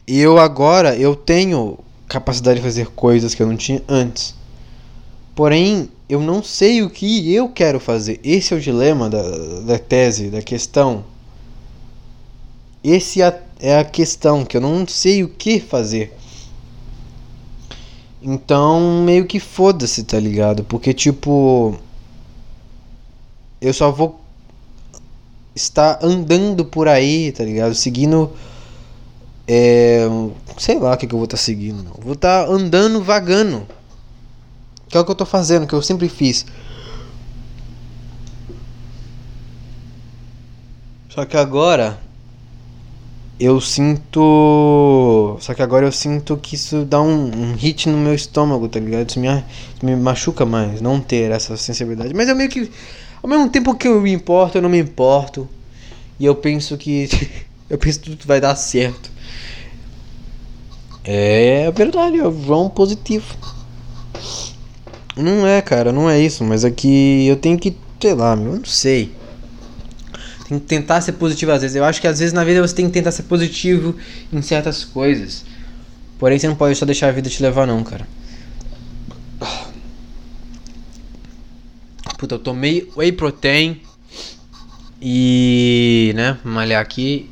Eu 0.08 0.38
agora, 0.40 0.96
eu 0.96 1.16
tenho 1.16 1.78
capacidade 2.08 2.58
de 2.60 2.66
fazer 2.66 2.88
coisas 2.92 3.36
que 3.36 3.42
eu 3.42 3.48
não 3.48 3.56
tinha 3.56 3.84
antes. 3.88 4.36
Porém, 5.36 5.90
eu 6.08 6.22
não 6.22 6.42
sei 6.42 6.82
o 6.82 6.90
que 6.90 7.34
eu 7.34 7.50
quero 7.50 7.80
fazer. 7.80 8.20
Esse 8.24 8.54
é 8.54 8.58
o 8.58 8.62
dilema 8.62 9.10
da, 9.10 9.22
da 9.62 9.80
tese, 9.80 10.30
da 10.30 10.42
questão. 10.42 11.04
Esse 12.88 13.20
é, 13.20 13.42
é 13.60 13.80
a 13.80 13.84
questão, 13.84 14.46
que 14.46 14.56
eu 14.56 14.62
não 14.62 14.88
sei 14.88 15.24
o 15.24 15.28
que 15.28 15.60
fazer. 15.60 16.16
Então, 18.22 19.04
meio 19.04 19.26
que 19.26 19.40
foda-se, 19.40 20.04
tá 20.04 20.20
ligado? 20.20 20.64
Porque, 20.64 20.94
tipo. 20.94 21.76
Eu 23.60 23.74
só 23.74 23.90
vou 23.92 24.22
estar 25.56 25.98
andando 26.04 26.64
por 26.64 26.88
aí, 26.88 27.32
tá 27.32 27.44
ligado? 27.44 27.74
Seguindo. 27.74 28.32
É, 29.48 30.06
sei 30.60 30.78
lá 30.78 30.94
o 30.94 30.98
que, 30.98 31.08
que 31.08 31.16
eu 31.16 31.18
vou 31.18 31.26
estar 31.26 31.38
tá 31.38 31.44
seguindo. 31.44 31.82
Não. 31.82 31.94
Vou 32.04 32.14
estar 32.14 32.46
tá 32.46 32.52
andando, 32.52 33.02
vagando. 33.02 33.66
Que 34.88 34.96
é 34.96 35.00
o 35.00 35.06
que 35.06 35.10
eu 35.10 35.16
tô 35.16 35.26
fazendo, 35.26 35.66
que 35.66 35.74
eu 35.74 35.82
sempre 35.82 36.08
fiz. 36.08 36.46
Só 41.10 41.26
que 41.26 41.36
agora 41.36 42.05
eu 43.40 43.60
sinto. 43.60 45.38
Só 45.40 45.54
que 45.54 45.62
agora 45.62 45.86
eu 45.86 45.92
sinto 45.92 46.38
que 46.38 46.56
isso 46.56 46.86
dá 46.86 47.02
um, 47.02 47.26
um 47.26 47.54
hit 47.56 47.90
no 47.90 47.98
meu 47.98 48.14
estômago, 48.14 48.68
tá 48.68 48.80
ligado? 48.80 49.10
Isso 49.10 49.20
me, 49.20 49.28
isso 49.28 49.86
me 49.86 49.96
machuca 49.96 50.46
mais, 50.46 50.82
não 50.82 51.00
ter 51.00 51.32
essa 51.32 51.58
sensibilidade. 51.58 52.14
Mas 52.14 52.30
eu 52.30 52.36
meio 52.36 52.50
que. 52.50 52.72
Ao 53.22 53.30
mesmo 53.30 53.50
tempo 53.50 53.76
que 53.76 53.88
eu 53.88 54.00
me 54.02 54.14
importo, 54.14 54.58
eu 54.58 54.62
não 54.62 54.70
me 54.70 54.80
importo. 54.80 55.48
E 56.20 56.26
eu 56.26 56.36
penso 56.36 56.78
que. 56.78 57.10
eu 57.70 57.78
penso 57.78 58.00
que 58.00 58.12
tudo 58.12 58.26
vai 58.26 58.40
dar 58.40 58.56
certo. 58.56 59.12
É 61.04 61.70
verdade, 61.72 62.18
é 62.20 62.30
vão 62.30 62.70
positivo. 62.70 63.36
Não 65.16 65.46
é, 65.46 65.62
cara, 65.62 65.92
não 65.92 66.10
é 66.10 66.20
isso, 66.20 66.44
mas 66.44 66.66
é 66.66 66.72
que 66.72 67.28
eu 67.28 67.38
tenho 67.38 67.58
que, 67.58 67.76
sei 68.02 68.14
lá, 68.14 68.32
eu 68.32 68.58
não 68.58 68.66
sei. 68.66 69.14
Tem 70.48 70.60
que 70.60 70.66
tentar 70.66 71.02
ser 71.02 71.14
positivo 71.14 71.52
às 71.52 71.62
vezes. 71.62 71.76
Eu 71.76 71.84
acho 71.84 72.00
que 72.00 72.08
às 72.08 72.20
vezes 72.20 72.34
na 72.34 72.44
vida 72.44 72.62
você 72.62 72.76
tem 72.76 72.86
que 72.86 72.94
tentar 72.94 73.12
ser 73.12 73.24
positivo 73.24 73.96
em 74.32 74.42
certas 74.42 74.86
coisas. 74.86 75.44
Porém, 76.20 76.38
você 76.38 76.48
não 76.48 76.56
pode 76.56 76.76
só 76.76 76.86
deixar 76.86 77.10
a 77.10 77.12
vida 77.12 77.30
te 77.30 77.42
levar, 77.42 77.66
não, 77.66 77.84
cara. 77.84 78.08
Puta, 82.18 82.36
eu 82.36 82.40
tomei 82.40 82.90
whey 82.96 83.12
protein 83.12 83.82
e, 85.02 86.14
né, 86.16 86.38
malhar 86.44 86.82
aqui. 86.82 87.30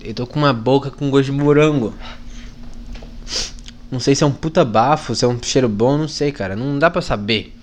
Eu 0.00 0.14
tô 0.14 0.26
com 0.26 0.38
uma 0.38 0.52
boca 0.52 0.90
com 0.90 1.10
gosto 1.10 1.26
de 1.26 1.32
morango. 1.32 1.92
Não 3.90 3.98
sei 3.98 4.14
se 4.14 4.22
é 4.22 4.26
um 4.26 4.32
puta 4.32 4.64
bafo, 4.64 5.14
se 5.14 5.24
é 5.24 5.28
um 5.28 5.38
cheiro 5.42 5.68
bom, 5.68 5.98
não 5.98 6.08
sei, 6.08 6.30
cara. 6.30 6.54
Não 6.54 6.78
dá 6.78 6.88
pra 6.88 7.02
saber 7.02 7.57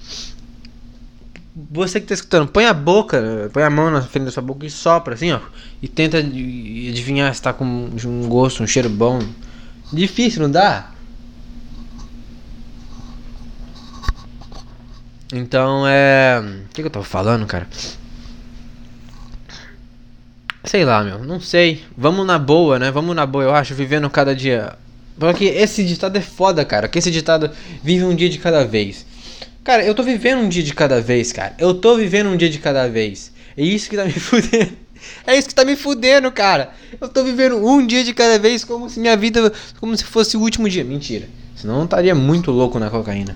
você 1.55 2.01
que 2.01 2.07
tá 2.07 2.13
escutando, 2.13 2.49
põe 2.49 2.65
a 2.65 2.73
boca, 2.73 3.49
põe 3.53 3.63
a 3.63 3.69
mão 3.69 3.89
na 3.89 4.01
frente 4.01 4.25
da 4.25 4.31
sua 4.31 4.43
boca 4.43 4.65
e 4.65 4.69
sopra 4.69 5.13
assim, 5.13 5.31
ó. 5.31 5.39
E 5.81 5.87
tenta 5.87 6.17
adivinhar 6.17 7.33
se 7.33 7.41
tá 7.41 7.53
com 7.53 7.63
um 7.63 8.27
gosto, 8.27 8.61
um 8.61 8.67
cheiro 8.67 8.89
bom. 8.89 9.19
Difícil, 9.93 10.41
não 10.41 10.51
dá? 10.51 10.91
Então 15.31 15.87
é. 15.87 16.41
O 16.65 16.73
que, 16.73 16.81
que 16.81 16.87
eu 16.87 16.91
tô 16.91 17.03
falando, 17.03 17.45
cara? 17.45 17.67
Sei 20.65 20.83
lá, 20.83 21.03
meu, 21.03 21.23
não 21.23 21.39
sei. 21.39 21.85
Vamos 21.95 22.25
na 22.25 22.37
boa, 22.37 22.77
né? 22.77 22.91
Vamos 22.91 23.15
na 23.15 23.25
boa, 23.25 23.45
eu 23.45 23.55
acho, 23.55 23.73
vivendo 23.73 24.09
cada 24.09 24.35
dia. 24.35 24.73
Porque 25.17 25.45
esse 25.45 25.85
ditado 25.85 26.17
é 26.17 26.21
foda, 26.21 26.65
cara. 26.65 26.89
Que 26.89 26.99
esse 26.99 27.11
ditado 27.11 27.49
vive 27.81 28.03
um 28.03 28.13
dia 28.13 28.29
de 28.29 28.39
cada 28.39 28.65
vez. 28.65 29.05
Cara, 29.65 29.83
eu 29.83 29.95
tô 29.95 30.03
vivendo 30.03 30.41
um 30.41 30.47
dia 30.47 30.61
de 30.61 30.75
cada 30.75 31.01
vez, 31.01 31.31
cara. 31.31 31.55
Eu 31.57 31.73
tô 31.73 31.97
vivendo 31.97 32.27
um 32.27 32.37
dia 32.37 32.51
de 32.51 32.59
cada 32.59 32.87
vez. 32.87 33.31
É 33.57 33.63
isso 33.63 33.89
que 33.89 33.97
tá 33.97 34.05
me 34.05 34.13
fudendo. 34.13 34.73
É 35.25 35.35
isso 35.35 35.47
que 35.47 35.55
tá 35.55 35.65
me 35.65 35.75
fudendo, 35.75 36.31
cara. 36.31 36.69
Eu 37.01 37.09
tô 37.09 37.23
vivendo 37.23 37.57
um 37.57 37.85
dia 37.85 38.03
de 38.03 38.13
cada 38.13 38.37
vez 38.37 38.63
como 38.63 38.87
se 38.87 38.99
minha 38.99 39.17
vida. 39.17 39.51
Como 39.79 39.97
se 39.97 40.03
fosse 40.03 40.37
o 40.37 40.39
último 40.39 40.69
dia. 40.69 40.83
Mentira. 40.83 41.27
Senão 41.55 41.79
eu 41.79 41.85
estaria 41.85 42.13
muito 42.13 42.51
louco 42.51 42.77
na 42.77 42.91
cocaína. 42.91 43.35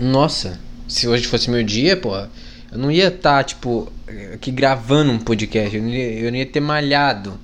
Nossa. 0.00 0.58
Se 0.88 1.06
hoje 1.06 1.26
fosse 1.26 1.50
meu 1.50 1.62
dia, 1.62 1.94
pô. 1.94 2.16
Eu 2.16 2.78
não 2.78 2.90
ia 2.90 3.08
estar, 3.08 3.36
tá, 3.36 3.44
tipo, 3.44 3.92
aqui 4.32 4.50
gravando 4.50 5.12
um 5.12 5.18
podcast. 5.18 5.76
Eu 5.76 5.82
não 5.82 5.90
ia, 5.90 6.20
eu 6.20 6.30
não 6.30 6.38
ia 6.38 6.46
ter 6.46 6.60
malhado. 6.60 7.38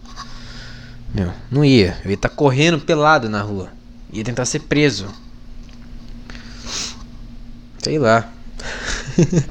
Meu, 1.15 1.31
não 1.51 1.63
ia. 1.63 1.99
Eu 2.03 2.11
ia 2.11 2.15
estar 2.15 2.31
tá 2.31 2.35
correndo 2.35 2.81
pelado 2.81 3.29
na 3.29 3.43
rua. 3.43 3.69
Ia 4.11 4.25
tentar 4.25 4.47
ser 4.47 4.61
preso. 4.61 5.07
Sei 7.83 7.99
lá. 7.99 8.29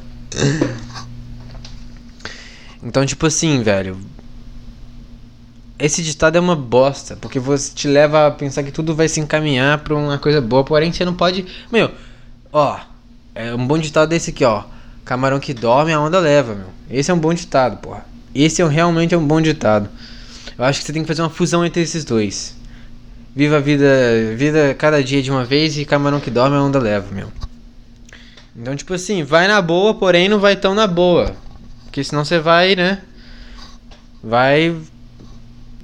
então, 2.83 3.05
tipo 3.05 3.25
assim, 3.25 3.63
velho. 3.63 3.98
Esse 5.79 6.03
ditado 6.03 6.36
é 6.36 6.39
uma 6.39 6.55
bosta, 6.55 7.15
porque 7.15 7.39
você 7.39 7.71
te 7.74 7.88
leva 7.88 8.27
a 8.27 8.31
pensar 8.31 8.63
que 8.63 8.71
tudo 8.71 8.93
vai 8.93 9.07
se 9.07 9.21
encaminhar 9.21 9.79
pra 9.79 9.95
uma 9.95 10.17
coisa 10.17 10.41
boa, 10.41 10.63
porém 10.63 10.91
você 10.91 11.05
não 11.05 11.13
pode. 11.13 11.45
Meu, 11.71 11.89
ó, 12.51 12.77
é 13.33 13.55
um 13.55 13.65
bom 13.65 13.77
ditado 13.77 14.09
desse 14.09 14.31
aqui, 14.31 14.43
ó. 14.43 14.63
Camarão 15.05 15.39
que 15.39 15.53
dorme, 15.53 15.93
a 15.93 16.00
onda 16.00 16.19
leva, 16.19 16.53
meu. 16.53 16.67
Esse 16.89 17.09
é 17.09 17.13
um 17.13 17.19
bom 17.19 17.33
ditado, 17.33 17.77
porra. 17.77 18.05
Esse 18.36 18.62
é 18.62 18.67
realmente 18.67 19.15
é 19.15 19.17
um 19.17 19.25
bom 19.25 19.41
ditado. 19.41 19.89
Eu 20.57 20.65
acho 20.65 20.81
que 20.81 20.86
você 20.86 20.93
tem 20.93 21.01
que 21.01 21.07
fazer 21.07 21.21
uma 21.21 21.29
fusão 21.29 21.65
entre 21.65 21.81
esses 21.81 22.03
dois. 22.03 22.55
Viva 23.33 23.57
a 23.57 23.62
vida, 23.62 23.86
vida 24.36 24.75
cada 24.75 25.01
dia 25.01 25.24
de 25.24 25.31
uma 25.31 25.45
vez 25.45 25.77
e 25.77 25.86
camarão 25.86 26.19
que 26.19 26.29
dorme, 26.29 26.57
a 26.57 26.62
onda 26.62 26.77
leva, 26.77 27.07
meu. 27.15 27.31
Então, 28.56 28.75
tipo 28.75 28.94
assim, 28.94 29.24
vai 29.24 29.48
na 29.48 29.62
boa, 29.62 29.94
porém 29.94 30.27
não 30.27 30.39
vai 30.39 30.56
tão 30.56 30.74
na 30.74 30.88
boa. 30.88 31.36
Porque 31.86 32.03
senão 32.03 32.25
você 32.25 32.39
vai, 32.39 32.75
né? 32.75 33.01
Vai 34.24 34.75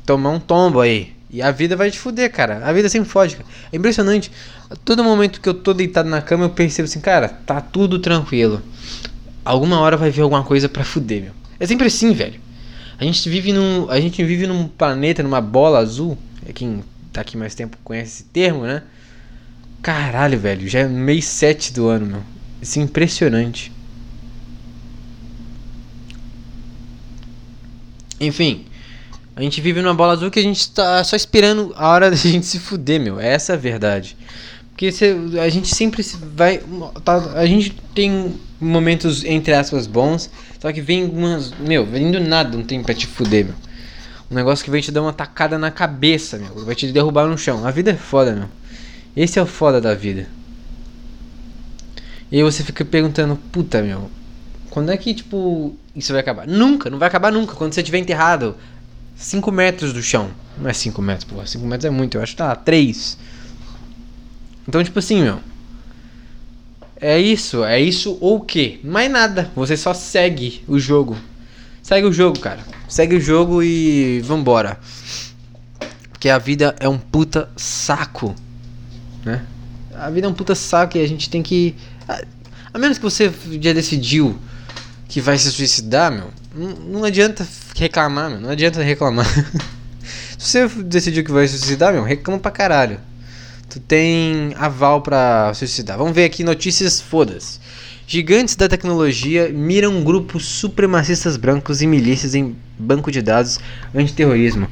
tomar 0.06 0.32
um 0.32 0.40
tombo 0.40 0.82
aí. 0.82 1.14
E 1.30 1.42
a 1.42 1.52
vida 1.52 1.76
vai 1.76 1.92
te 1.92 2.00
fuder, 2.00 2.32
cara. 2.32 2.66
A 2.66 2.72
vida 2.72 2.88
sempre 2.88 3.10
fode, 3.10 3.36
cara. 3.36 3.48
É 3.72 3.78
impressionante. 3.78 4.32
Todo 4.84 5.04
momento 5.04 5.42
que 5.42 5.50
eu 5.50 5.54
tô 5.54 5.74
deitado 5.74 6.08
na 6.08 6.22
cama, 6.22 6.46
eu 6.46 6.50
percebo 6.50 6.88
assim, 6.88 7.00
cara, 7.00 7.28
tá 7.28 7.60
tudo 7.60 8.00
tranquilo. 8.00 8.62
Alguma 9.44 9.80
hora 9.80 9.98
vai 9.98 10.10
vir 10.10 10.22
alguma 10.22 10.44
coisa 10.44 10.70
para 10.70 10.84
fuder, 10.84 11.24
meu. 11.24 11.34
É 11.60 11.66
sempre 11.68 11.88
assim, 11.88 12.14
velho. 12.14 12.40
A 12.98 13.04
gente 13.04 13.28
vive 13.30 13.52
num, 13.52 13.90
a 13.90 14.00
gente 14.00 14.24
vive 14.24 14.48
num 14.48 14.68
planeta, 14.68 15.22
numa 15.22 15.42
bola 15.42 15.80
azul. 15.80 16.18
É 16.48 16.54
quem 16.54 16.84
tá 17.12 17.22
aqui 17.22 17.36
mais 17.36 17.54
tempo 17.54 17.78
conhece 17.84 18.22
esse 18.22 18.24
termo, 18.24 18.64
né? 18.64 18.84
Caralho, 19.82 20.40
velho, 20.40 20.68
já 20.68 20.80
é 20.80 20.88
mês 20.88 21.26
7 21.26 21.74
do 21.74 21.88
ano, 21.88 22.06
meu. 22.06 22.35
Isso 22.66 22.80
é 22.80 22.82
impressionante. 22.82 23.72
Enfim, 28.20 28.66
a 29.36 29.42
gente 29.44 29.62
vive 29.62 29.84
numa 29.84 29.94
bola 29.94 30.14
azul 30.14 30.32
que 30.32 30.40
a 30.40 30.42
gente 30.42 30.72
tá 30.72 31.04
só 31.04 31.16
esperando 31.16 31.76
a 31.78 31.90
hora 31.90 32.10
da 32.10 32.16
gente 32.16 32.48
se 32.48 32.58
fuder, 32.58 33.00
meu. 33.00 33.20
Essa 33.20 33.54
é 33.54 33.56
a 33.56 33.60
verdade. 33.60 34.18
Porque 34.72 34.92
cê, 34.92 35.16
a 35.40 35.48
gente 35.48 35.76
sempre 35.76 36.04
vai. 36.36 36.60
Tá, 37.04 37.34
a 37.36 37.46
gente 37.46 37.70
tem 37.94 38.34
momentos, 38.60 39.24
entre 39.24 39.54
aspas, 39.54 39.86
bons. 39.86 40.32
Só 40.60 40.74
que 40.74 40.82
vem 40.82 41.06
umas. 41.06 41.52
Meu, 41.60 41.86
vem 41.86 42.10
do 42.10 42.20
nada 42.20 42.58
um 42.58 42.64
tempo 42.64 42.86
pra 42.86 42.96
te 42.96 43.06
fuder, 43.06 43.46
meu. 43.46 43.56
Um 44.32 44.34
negócio 44.34 44.66
que 44.66 44.72
vem 44.72 44.82
te 44.82 44.92
dar 44.92 45.04
uma 45.04 45.14
tacada 45.14 45.60
na 45.60 45.70
cabeça, 45.70 46.40
meu. 46.40 46.66
Vai 46.66 46.74
te 46.74 46.92
derrubar 46.92 47.28
no 47.28 47.38
chão. 47.38 47.64
A 47.64 47.70
vida 47.70 47.92
é 47.92 47.96
foda, 47.96 48.34
meu. 48.34 48.50
Esse 49.16 49.38
é 49.38 49.42
o 49.44 49.46
foda 49.46 49.80
da 49.80 49.94
vida. 49.94 50.28
E 52.36 52.40
aí 52.40 52.44
você 52.44 52.66
fica 52.66 52.84
perguntando, 52.84 53.38
puta 53.50 53.82
meu, 53.82 54.12
quando 54.70 54.92
é 54.92 54.98
que 54.98 55.14
tipo 55.14 55.74
isso 55.96 56.12
vai 56.12 56.20
acabar? 56.20 56.46
Nunca, 56.46 56.90
não 56.90 57.00
vai 57.00 57.08
acabar 57.08 57.32
nunca. 57.32 57.56
Quando 57.56 57.72
você 57.72 57.80
estiver 57.80 57.98
enterrado 57.98 58.58
5 59.16 59.50
metros 59.54 59.94
do 59.94 60.04
chão. 60.04 60.30
Não 60.58 60.70
é 60.70 60.74
5 60.74 61.02
metros, 61.02 61.24
porra. 61.24 61.48
5 61.48 61.66
metros 61.66 61.86
é 61.86 61.90
muito, 61.90 62.18
eu 62.18 62.22
acho 62.22 62.34
que 62.34 62.38
tá 62.38 62.54
3. 62.54 63.18
Então, 64.68 64.84
tipo 64.84 65.00
assim, 65.00 65.22
meu. 65.22 65.40
É 67.00 67.18
isso, 67.18 67.64
é 67.64 67.80
isso 67.80 68.18
ou 68.20 68.36
o 68.36 68.42
quê? 68.42 68.82
Mais 68.84 69.10
nada. 69.10 69.50
Você 69.56 69.78
só 69.78 69.94
segue 69.94 70.62
o 70.68 70.78
jogo. 70.78 71.16
Segue 71.82 72.06
o 72.06 72.12
jogo, 72.12 72.38
cara. 72.38 72.60
Segue 72.90 73.16
o 73.16 73.22
jogo 73.22 73.64
e 73.64 74.20
vambora. 74.26 74.78
Porque 76.10 76.28
a 76.28 76.38
vida 76.38 76.76
é 76.82 76.90
um 76.90 76.98
puta 76.98 77.50
saco, 77.56 78.36
né? 79.24 79.42
A 79.94 80.10
vida 80.10 80.28
é 80.28 80.30
um 80.30 80.34
puta 80.34 80.54
saco 80.54 80.98
e 80.98 81.02
a 81.02 81.08
gente 81.08 81.30
tem 81.30 81.42
que 81.42 81.74
a 82.08 82.80
menos 82.80 82.98
que 82.98 83.04
você 83.04 83.32
já 83.62 83.74
decidiu 83.74 84.38
que 85.08 85.22
vai 85.22 85.38
se 85.38 85.52
suicidar, 85.52 86.12
meu, 86.12 86.30
não, 86.54 86.70
não 87.00 87.04
adianta 87.04 87.48
reclamar, 87.76 88.30
meu. 88.30 88.40
Não 88.40 88.50
adianta 88.50 88.82
reclamar. 88.82 89.26
se 90.38 90.68
você 90.68 90.84
decidiu 90.84 91.24
que 91.24 91.32
vai 91.32 91.48
se 91.48 91.58
suicidar, 91.58 91.94
meu, 91.94 92.04
reclama 92.04 92.40
pra 92.40 92.52
caralho. 92.52 93.00
Tu 93.70 93.80
tem 93.80 94.54
aval 94.58 95.02
pra 95.02 95.54
suicidar. 95.54 95.98
Vamos 95.98 96.14
ver 96.14 96.26
aqui 96.26 96.44
notícias 96.44 97.02
fodas. 97.02 97.60
Gigantes 98.08 98.56
da 98.56 98.70
tecnologia 98.70 99.50
miram 99.50 100.04
grupos 100.04 100.46
supremacistas 100.46 101.38
brancos 101.38 101.82
e 101.82 101.88
milícias 101.88 102.36
em 102.36 102.56
banco 102.78 103.12
de 103.12 103.22
dados 103.22 103.60
antiterrorismo. 103.94 104.68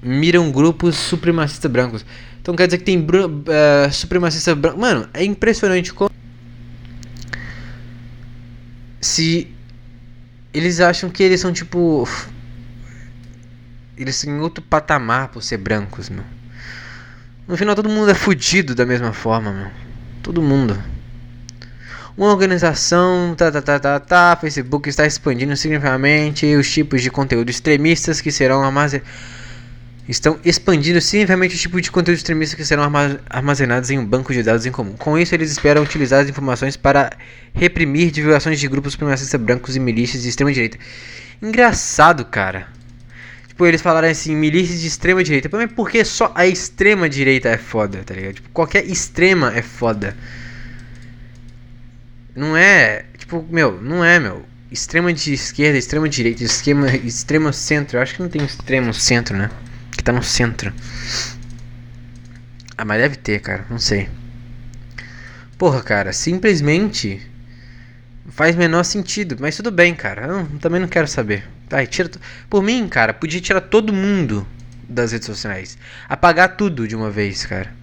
Miram 0.00 0.50
grupos 0.52 0.96
supremacistas 0.96 1.70
brancos. 1.70 2.04
Então 2.46 2.54
quer 2.54 2.68
dizer 2.68 2.78
que 2.78 2.84
tem 2.84 2.96
uh, 2.96 3.92
supremacista 3.92 4.54
branco. 4.54 4.78
Mano, 4.78 5.08
é 5.12 5.24
impressionante 5.24 5.92
como. 5.92 6.08
Se. 9.00 9.52
Eles 10.54 10.78
acham 10.78 11.10
que 11.10 11.24
eles 11.24 11.40
são 11.40 11.52
tipo. 11.52 12.08
Eles 13.98 14.14
são 14.14 14.32
em 14.32 14.38
outro 14.38 14.62
patamar 14.62 15.26
por 15.26 15.42
ser 15.42 15.56
brancos, 15.56 16.08
meu. 16.08 16.22
No 17.48 17.56
final 17.56 17.74
todo 17.74 17.88
mundo 17.88 18.12
é 18.12 18.14
fudido 18.14 18.76
da 18.76 18.86
mesma 18.86 19.12
forma, 19.12 19.50
meu. 19.52 19.70
Todo 20.22 20.40
mundo. 20.40 20.80
Uma 22.16 22.28
organização, 22.28 23.34
tá, 23.36 23.50
tá, 23.50 23.60
tá, 23.60 23.80
tá, 23.80 23.98
tá, 23.98 24.36
Facebook 24.36 24.88
está 24.88 25.04
expandindo 25.04 25.56
significativamente 25.56 26.46
os 26.54 26.70
tipos 26.70 27.02
de 27.02 27.10
conteúdo 27.10 27.50
extremistas 27.50 28.20
que 28.20 28.30
serão 28.30 28.62
armazenados 28.62 29.04
estão 30.08 30.38
expandindo 30.44 31.00
significativamente 31.00 31.56
o 31.56 31.58
tipo 31.58 31.80
de 31.80 31.90
conteúdo 31.90 32.16
extremista 32.16 32.56
que 32.56 32.64
serão 32.64 32.84
armazenados 33.28 33.90
em 33.90 33.98
um 33.98 34.04
banco 34.04 34.32
de 34.32 34.42
dados 34.42 34.64
em 34.64 34.70
comum. 34.70 34.94
Com 34.96 35.18
isso, 35.18 35.34
eles 35.34 35.50
esperam 35.50 35.82
utilizar 35.82 36.22
as 36.22 36.28
informações 36.28 36.76
para 36.76 37.10
reprimir 37.52 38.10
divulgações 38.10 38.60
de 38.60 38.68
grupos 38.68 38.92
supremacistas 38.92 39.40
brancos 39.40 39.74
e 39.74 39.80
milícias 39.80 40.22
de 40.22 40.28
extrema 40.28 40.52
direita. 40.52 40.78
Engraçado, 41.42 42.24
cara. 42.24 42.68
Tipo, 43.48 43.66
eles 43.66 43.82
falarem 43.82 44.10
assim, 44.10 44.36
milícias 44.36 44.80
de 44.80 44.86
extrema 44.86 45.24
direita. 45.24 45.48
Mas 45.50 45.72
por 45.72 45.90
que 45.90 46.04
só 46.04 46.30
a 46.34 46.46
extrema 46.46 47.08
direita 47.08 47.48
é 47.48 47.58
foda, 47.58 48.02
tá 48.04 48.14
ligado? 48.14 48.34
Tipo, 48.34 48.50
qualquer 48.50 48.84
extrema 48.84 49.52
é 49.54 49.62
foda. 49.62 50.16
Não 52.34 52.56
é. 52.56 53.06
Tipo, 53.18 53.44
meu, 53.50 53.80
não 53.80 54.04
é, 54.04 54.20
meu. 54.20 54.44
Extrema 54.70 55.12
de 55.12 55.32
esquerda, 55.32 55.78
extrema 55.78 56.08
direita, 56.08 56.44
esquema, 56.44 56.94
extremo 56.94 57.52
centro. 57.52 57.96
Eu 57.96 58.02
acho 58.02 58.14
que 58.14 58.22
não 58.22 58.28
tem 58.28 58.44
extremo 58.44 58.92
centro, 58.92 59.36
né? 59.36 59.50
Tá 60.06 60.12
no 60.12 60.22
centro. 60.22 60.72
Ah, 62.78 62.84
mas 62.84 63.00
deve 63.00 63.16
ter, 63.16 63.40
cara. 63.40 63.66
Não 63.68 63.80
sei. 63.80 64.08
Porra, 65.58 65.82
cara, 65.82 66.12
simplesmente 66.12 67.20
faz 68.28 68.54
menor 68.54 68.84
sentido. 68.84 69.36
Mas 69.40 69.56
tudo 69.56 69.72
bem, 69.72 69.96
cara. 69.96 70.26
Eu 70.28 70.60
também 70.60 70.80
não 70.80 70.86
quero 70.86 71.08
saber. 71.08 71.42
Ai, 71.72 71.88
tira. 71.88 72.08
Por 72.48 72.62
mim, 72.62 72.86
cara, 72.86 73.12
podia 73.12 73.40
tirar 73.40 73.60
todo 73.62 73.92
mundo 73.92 74.46
das 74.88 75.10
redes 75.10 75.26
sociais. 75.26 75.76
Apagar 76.08 76.56
tudo 76.56 76.86
de 76.86 76.94
uma 76.94 77.10
vez, 77.10 77.44
cara. 77.44 77.74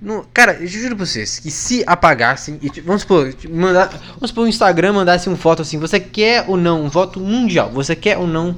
No, 0.00 0.24
cara, 0.32 0.52
eu 0.60 0.66
juro 0.68 0.94
pra 0.94 1.04
vocês 1.04 1.40
que 1.40 1.50
se 1.50 1.82
apagassem. 1.84 2.56
E, 2.62 2.80
vamos 2.82 3.02
supor, 3.02 3.34
mandar, 3.50 3.88
vamos 4.14 4.30
supor 4.30 4.44
o 4.44 4.48
Instagram 4.48 4.92
mandasse 4.92 5.28
uma 5.28 5.36
foto 5.36 5.62
assim. 5.62 5.76
Você 5.80 5.98
quer 5.98 6.44
ou 6.46 6.56
não 6.56 6.84
um 6.84 6.88
voto 6.88 7.18
mundial? 7.18 7.68
Você 7.72 7.96
quer 7.96 8.16
ou 8.16 8.28
não 8.28 8.54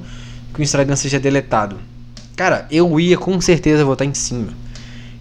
que 0.53 0.59
o 0.59 0.63
Instagram 0.63 0.95
seja 0.95 1.19
deletado? 1.19 1.94
Cara, 2.35 2.67
eu 2.69 2.99
ia 2.99 3.17
com 3.17 3.39
certeza 3.39 3.85
votar 3.85 4.07
em 4.07 4.13
cima. 4.13 4.53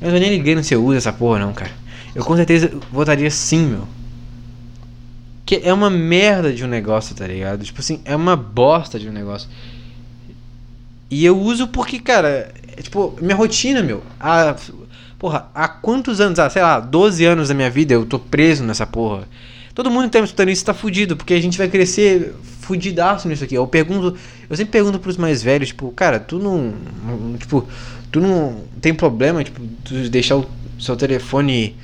Eu 0.00 0.11
não 0.11 0.18
nem 0.18 0.30
liguei 0.30 0.61
se 0.62 0.75
eu 0.75 0.85
uso 0.85 0.99
essa 0.99 1.12
porra, 1.12 1.38
não, 1.38 1.52
cara. 1.52 1.71
Eu 2.14 2.25
com 2.25 2.37
certeza 2.37 2.71
votaria 2.92 3.30
sim, 3.30 3.66
meu. 3.66 3.88
Que 5.47 5.61
é 5.64 5.73
uma 5.73 5.90
merda 5.90 6.52
de 6.52 6.64
um 6.64 6.68
negócio, 6.68 7.14
tá 7.14 7.26
ligado? 7.26 7.64
Tipo 7.64 7.80
assim, 7.80 8.00
é 8.04 8.14
uma 8.14 8.37
bosta 8.37 8.99
de 8.99 9.09
um 9.09 9.12
negócio. 9.12 9.49
E 11.11 11.25
eu 11.25 11.38
uso 11.38 11.68
porque, 11.68 11.99
cara, 11.99 12.52
é 12.76 12.83
tipo, 12.83 13.16
minha 13.21 13.37
rotina, 13.37 13.83
meu. 13.83 14.02
A, 14.18 14.56
porra, 15.18 15.49
há 15.54 15.68
quantos 15.68 16.21
anos? 16.21 16.38
Ah, 16.38 16.50
sei 16.50 16.62
lá, 16.62 16.80
12 16.80 17.25
anos 17.25 17.49
da 17.49 17.54
minha 17.54 17.71
vida 17.71 17.94
eu 17.94 18.04
tô 18.04 18.18
preso 18.18 18.64
nessa 18.64 18.87
porra. 18.87 19.28
Todo 19.75 19.90
mundo 19.90 20.04
que 20.04 20.11
tá 20.11 20.21
escutando 20.21 20.50
isso 20.50 20.64
tá 20.64 20.73
fudido, 20.73 21.16
porque 21.16 21.35
a 21.35 21.40
gente 21.40 21.59
vai 21.59 21.69
crescer 21.69 22.33
fudidaço 22.61 23.28
nisso 23.28 23.43
aqui. 23.43 23.54
Eu 23.57 23.66
pergunto, 23.66 24.16
eu 24.49 24.57
sempre 24.57 24.71
pergunto 24.71 24.99
pros 24.99 25.16
mais 25.16 25.43
velhos, 25.43 25.69
tipo, 25.69 25.90
cara, 25.90 26.21
tu 26.21 26.38
não. 26.38 26.75
Tipo, 27.38 27.66
tu 28.12 28.21
não 28.21 28.62
tem 28.81 28.95
problema, 28.95 29.43
tipo, 29.43 29.61
tu 29.85 30.09
deixar 30.09 30.37
o 30.37 30.47
seu 30.78 30.97
telefone 30.97 31.76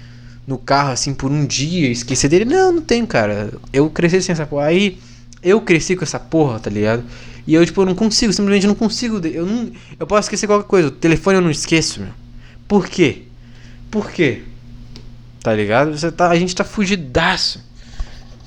no 0.47 0.57
carro 0.57 0.93
assim 0.93 1.13
por 1.15 1.31
um 1.31 1.45
dia 1.45 1.89
esquecer 1.89 2.29
dele. 2.29 2.45
Não, 2.45 2.73
não 2.73 2.83
tem, 2.83 3.05
cara. 3.05 3.53
Eu 3.73 3.91
cresci 3.91 4.23
sem 4.23 4.33
essa 4.33 4.47
porra. 4.47 4.67
Aí 4.67 4.99
eu 5.43 5.61
cresci 5.61 5.97
com 5.97 6.05
essa 6.05 6.19
porra, 6.19 6.61
tá 6.61 6.71
ligado? 6.71 7.03
E 7.47 7.55
eu, 7.55 7.65
tipo, 7.67 7.81
eu 7.81 7.87
não 7.87 7.95
consigo, 7.95 8.33
simplesmente 8.33 8.67
não 8.67 8.75
consigo. 8.75 9.21
Eu, 9.27 9.45
não, 9.47 9.71
eu 9.99 10.07
posso 10.07 10.27
esquecer 10.27 10.47
qualquer 10.47 10.69
coisa. 10.69 10.89
O 10.89 10.91
telefone 10.93 11.39
eu 11.39 11.43
não 11.43 11.51
esqueço, 11.51 12.01
meu. 12.01 12.13
Por 12.69 12.87
quê? 12.87 13.23
Por 13.91 14.11
quê? 14.11 14.43
Tá 15.43 15.53
ligado? 15.55 15.97
Você 15.97 16.13
tá, 16.13 16.29
a 16.31 16.37
gente 16.37 16.55
tá 16.55 16.63
fugidaço. 16.63 17.70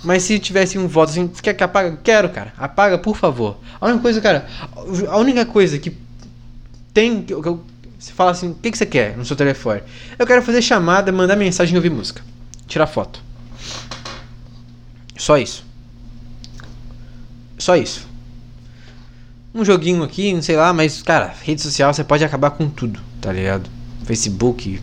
Mas 0.03 0.23
se 0.23 0.37
tivesse 0.37 0.77
um 0.77 0.87
voto 0.87 1.11
assim, 1.11 1.27
quer 1.27 1.53
que 1.53 1.63
apaga? 1.63 1.97
Quero, 2.03 2.29
cara. 2.29 2.53
Apaga, 2.57 2.97
por 2.97 3.15
favor. 3.15 3.57
A 3.79 3.87
única 3.87 4.01
coisa, 4.01 4.21
cara, 4.21 4.47
a 5.07 5.17
única 5.17 5.45
coisa 5.45 5.79
que 5.79 5.95
tem 6.93 7.21
que 7.23 7.33
eu, 7.33 7.63
você 7.97 8.11
fala 8.11 8.31
assim: 8.31 8.49
o 8.49 8.55
que, 8.55 8.69
que 8.69 8.77
você 8.77 8.85
quer 8.85 9.17
no 9.17 9.23
seu 9.23 9.35
telefone? 9.35 9.81
Eu 10.19 10.27
quero 10.27 10.41
fazer 10.41 10.61
chamada, 10.61 11.11
mandar 11.11 11.37
mensagem 11.37 11.73
e 11.73 11.77
ouvir 11.77 11.89
música. 11.89 12.21
Tirar 12.67 12.85
foto. 12.85 13.21
Só 15.15 15.37
isso. 15.37 15.65
Só 17.57 17.77
isso. 17.77 18.07
Um 19.55 19.63
joguinho 19.63 20.03
aqui, 20.03 20.33
não 20.33 20.41
sei 20.41 20.57
lá, 20.57 20.73
mas, 20.73 21.01
cara, 21.01 21.33
rede 21.43 21.61
social 21.61 21.93
você 21.93 22.03
pode 22.03 22.25
acabar 22.25 22.51
com 22.51 22.67
tudo, 22.67 22.99
tá 23.21 23.31
ligado? 23.31 23.69
Facebook, 24.03 24.81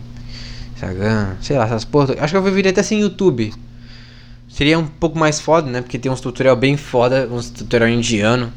Instagram, 0.73 1.35
sei 1.41 1.57
lá, 1.57 1.65
essas 1.65 1.85
porra. 1.85 2.15
Acho 2.19 2.33
que 2.33 2.37
eu 2.37 2.53
viria 2.53 2.71
até 2.71 2.81
sem 2.81 3.01
YouTube. 3.01 3.53
Seria 4.51 4.77
um 4.77 4.85
pouco 4.87 5.17
mais 5.17 5.39
foda, 5.39 5.69
né? 5.69 5.81
Porque 5.81 5.97
tem 5.97 6.11
uns 6.11 6.21
tutorial 6.21 6.55
bem 6.55 6.77
foda, 6.77 7.27
uns 7.31 7.49
tutorial 7.49 7.89
indiano. 7.89 8.51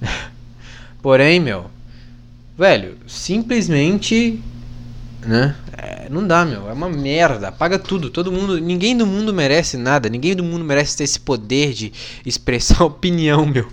Porém, 1.02 1.40
meu, 1.40 1.70
Velho, 2.58 2.96
simplesmente. 3.06 4.42
Né? 5.24 5.54
É, 5.76 6.08
não 6.10 6.26
dá, 6.26 6.44
meu. 6.44 6.68
É 6.68 6.72
uma 6.72 6.88
merda. 6.90 7.48
Apaga 7.48 7.78
tudo. 7.78 8.10
Todo 8.10 8.32
mundo. 8.32 8.60
Ninguém 8.60 8.96
do 8.96 9.06
mundo 9.06 9.32
merece 9.32 9.76
nada. 9.76 10.08
Ninguém 10.08 10.34
do 10.34 10.42
mundo 10.42 10.64
merece 10.64 10.96
ter 10.96 11.04
esse 11.04 11.20
poder 11.20 11.72
de 11.72 11.92
expressar 12.26 12.82
opinião, 12.84 13.46
meu. 13.46 13.70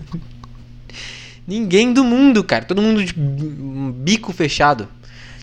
Ninguém 1.48 1.94
do 1.94 2.04
mundo, 2.04 2.44
cara. 2.44 2.64
Todo 2.64 2.80
mundo 2.80 3.04
de 3.04 3.16
bico 3.16 4.32
fechado. 4.32 4.88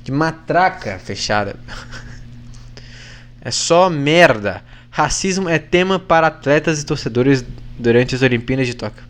De 0.05 0.13
matraca 0.13 1.01
fechada. 1.01 1.57
É 3.45 3.51
só 3.51 3.91
merda. 3.91 4.63
Racismo 4.93 5.49
é 5.49 5.59
tema 5.59 5.99
para 5.99 6.27
atletas 6.27 6.83
e 6.83 6.85
torcedores 6.85 7.43
durante 7.79 8.15
as 8.15 8.21
Olimpíadas 8.21 8.67
de 8.67 8.75
Tóquio. 8.75 9.03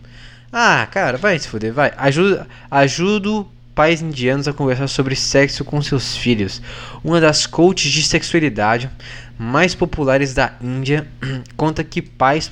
Ah, 0.52 0.86
cara, 0.88 1.18
vai 1.18 1.36
se 1.40 1.48
fuder, 1.48 1.72
vai. 1.72 1.92
Ajuda, 1.96 2.46
ajudo 2.70 3.48
pais 3.74 4.00
indianos 4.00 4.46
a 4.46 4.52
conversar 4.52 4.86
sobre 4.86 5.16
sexo 5.16 5.64
com 5.64 5.82
seus 5.82 6.16
filhos. 6.16 6.62
Uma 7.02 7.20
das 7.20 7.46
coaches 7.46 7.90
de 7.90 8.04
sexualidade 8.04 8.88
mais 9.36 9.74
populares 9.74 10.32
da 10.32 10.52
Índia 10.62 11.08
conta 11.56 11.82
que 11.82 12.00
pais 12.00 12.48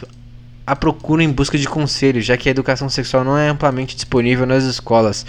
a 0.66 0.74
procuram 0.74 1.22
em 1.22 1.30
busca 1.30 1.56
de 1.56 1.68
conselhos, 1.68 2.24
já 2.24 2.36
que 2.36 2.48
a 2.48 2.50
educação 2.50 2.88
sexual 2.88 3.22
não 3.22 3.38
é 3.38 3.48
amplamente 3.48 3.94
disponível 3.94 4.44
nas 4.44 4.64
escolas. 4.64 5.24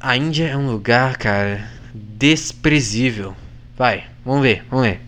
A 0.00 0.16
Índia 0.16 0.48
é 0.48 0.56
um 0.56 0.70
lugar, 0.70 1.18
cara, 1.18 1.68
desprezível. 1.92 3.36
Vai, 3.76 4.04
vamos 4.24 4.40
ver, 4.40 4.64
vamos 4.70 4.86
ver. 4.86 5.07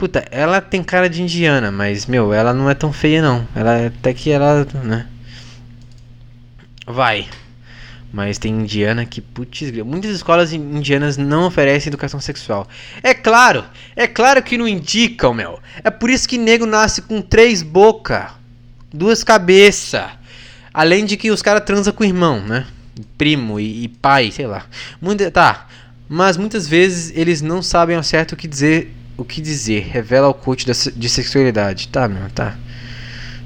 Puta, 0.00 0.24
ela 0.30 0.62
tem 0.62 0.82
cara 0.82 1.10
de 1.10 1.22
indiana, 1.22 1.70
mas, 1.70 2.06
meu, 2.06 2.32
ela 2.32 2.54
não 2.54 2.70
é 2.70 2.74
tão 2.74 2.90
feia, 2.90 3.20
não. 3.20 3.46
Ela 3.54 3.88
até 3.88 4.14
que 4.14 4.30
ela, 4.30 4.66
né? 4.82 5.06
Vai. 6.86 7.28
Mas 8.10 8.38
tem 8.38 8.50
indiana 8.50 9.04
que, 9.04 9.20
putz, 9.20 9.70
muitas 9.84 10.12
escolas 10.12 10.54
indianas 10.54 11.18
não 11.18 11.44
oferecem 11.46 11.90
educação 11.90 12.18
sexual. 12.18 12.66
É 13.02 13.12
claro, 13.12 13.62
é 13.94 14.06
claro 14.06 14.42
que 14.42 14.56
não 14.56 14.66
indicam, 14.66 15.34
meu. 15.34 15.60
É 15.84 15.90
por 15.90 16.08
isso 16.08 16.26
que 16.26 16.38
nego 16.38 16.64
nasce 16.64 17.02
com 17.02 17.20
três 17.20 17.62
bocas, 17.62 18.30
duas 18.90 19.22
cabeças. 19.22 20.08
Além 20.72 21.04
de 21.04 21.18
que 21.18 21.30
os 21.30 21.42
caras 21.42 21.62
transam 21.66 21.92
com 21.92 22.04
o 22.04 22.06
irmão, 22.06 22.40
né? 22.40 22.66
Primo 23.18 23.60
e, 23.60 23.84
e, 23.84 23.88
pai, 23.88 24.30
sei 24.32 24.46
lá. 24.46 24.64
Muita, 24.98 25.30
tá, 25.30 25.68
mas 26.08 26.38
muitas 26.38 26.66
vezes 26.66 27.12
eles 27.14 27.42
não 27.42 27.62
sabem 27.62 27.96
ao 27.96 28.02
certo 28.02 28.32
o 28.32 28.36
que 28.36 28.48
dizer. 28.48 28.96
O 29.20 29.24
que 29.24 29.40
dizer, 29.40 29.80
revela 29.82 30.28
o 30.28 30.34
coach 30.34 30.64
de 30.64 31.08
sexualidade. 31.08 31.88
Tá, 31.88 32.08
meu, 32.08 32.30
tá. 32.30 32.56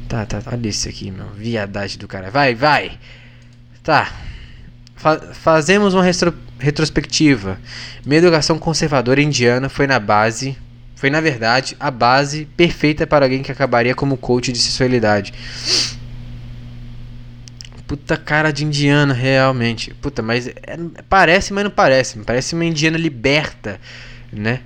Tá, 0.09 0.25
tá, 0.25 0.41
olha 0.47 0.69
isso 0.69 0.89
aqui, 0.89 1.11
meu. 1.11 1.27
Viadagem 1.37 1.99
do 1.99 2.07
cara. 2.07 2.31
Vai, 2.31 2.55
vai. 2.55 2.99
Tá 3.83 4.13
fa 5.05 5.21
fazemos 5.35 5.93
uma 5.93 6.03
retrospectiva. 6.59 7.59
Minha 8.07 8.19
educação 8.19 8.59
conservadora 8.59 9.21
indiana 9.21 9.69
foi 9.69 9.87
na 9.87 9.99
base, 9.99 10.57
foi 10.97 11.11
na 11.11 11.21
verdade 11.21 11.77
a 11.79 11.91
base 11.91 12.47
perfeita 12.57 13.07
para 13.07 13.27
alguém 13.27 13.43
que 13.43 13.53
acabaria 13.53 13.95
como 13.95 14.17
coach 14.17 14.51
de 14.51 14.59
sexualidade. 14.59 15.35
Puta 17.87 18.17
cara 18.17 18.51
de 18.51 18.65
indiana, 18.65 19.13
realmente. 19.13 19.93
Puta, 20.01 20.23
mas 20.23 20.49
é, 20.49 20.79
parece, 21.07 21.53
mas 21.53 21.65
não 21.65 21.71
parece. 21.71 22.19
Parece 22.21 22.55
uma 22.55 22.65
indiana 22.65 22.97
liberta, 22.97 23.79
né? 24.33 24.61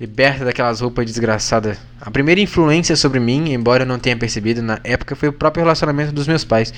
Liberta 0.00 0.44
daquelas 0.44 0.80
roupas 0.80 1.06
desgraçadas. 1.06 1.78
A 2.00 2.10
primeira 2.10 2.40
influência 2.40 2.96
sobre 2.96 3.20
mim, 3.20 3.52
embora 3.52 3.84
eu 3.84 3.86
não 3.86 3.98
tenha 3.98 4.16
percebido 4.16 4.60
na 4.60 4.80
época, 4.82 5.14
foi 5.14 5.28
o 5.28 5.32
próprio 5.32 5.62
relacionamento 5.62 6.12
dos 6.12 6.26
meus 6.26 6.44
pais. 6.44 6.74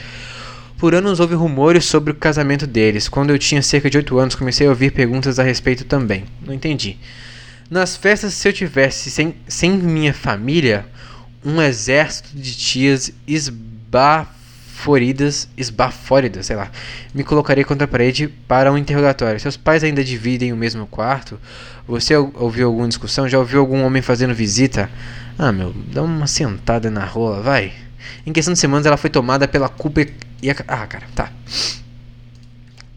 Por 0.79 0.94
anos 0.94 1.20
houve 1.20 1.35
rumores 1.35 1.87
sobre 1.87 2.12
o 2.12 2.14
casamento 2.14 2.66
deles. 2.66 3.09
Quando 3.09 3.31
eu 3.31 3.38
tinha 3.38 3.62
cerca 3.62 3.88
de 3.88 3.96
8 3.96 4.18
anos, 4.18 4.35
comecei 4.35 4.66
a 4.66 4.70
ouvir 4.70 4.92
perguntas 4.92 5.38
a 5.38 5.42
respeito 5.42 5.85
também. 5.85 6.24
Não 6.44 6.52
entendi. 6.52 6.98
Nas 7.70 7.96
festas, 7.96 8.35
se 8.35 8.46
eu 8.46 8.52
tivesse 8.52 9.11
sem, 9.11 9.35
sem 9.48 9.72
minha 9.72 10.12
família, 10.12 10.87
um 11.42 11.61
exército 11.62 12.29
de 12.35 12.55
tias 12.55 13.11
esbaforidas, 14.77 15.49
esbafóridas, 15.57 16.47
sei 16.47 16.55
lá, 16.55 16.71
me 17.15 17.25
colocaria 17.25 17.65
contra 17.65 17.87
a 17.87 17.89
parede 17.89 18.29
para 18.47 18.71
um 18.71 18.77
interrogatório. 18.77 19.41
Seus 19.41 19.57
pais 19.57 19.83
ainda 19.83 20.05
dividem 20.05 20.53
o 20.53 20.57
mesmo 20.57 20.87
quarto? 20.87 21.41
Você 21.89 22.15
ouviu 22.15 22.69
alguma 22.69 22.87
discussão? 22.87 23.29
Já 23.29 23.39
ouviu 23.39 23.61
algum 23.61 23.83
homem 23.83 24.03
fazendo 24.03 24.35
visita? 24.35 24.91
Ah, 25.39 25.51
meu, 25.51 25.75
dá 25.93 26.03
uma 26.03 26.27
sentada 26.27 26.91
na 26.91 27.05
rola, 27.05 27.41
vai. 27.41 27.73
Em 28.27 28.33
questão 28.33 28.53
de 28.53 28.61
semanas, 28.61 28.87
ela 28.87 28.97
foi 28.97 29.11
tomada 29.11 29.49
pela 29.49 29.69
culpa 29.69 30.03
e 30.43 30.51
a... 30.51 30.57
Ah, 30.69 30.87
cara, 30.87 31.07
tá. 31.15 31.33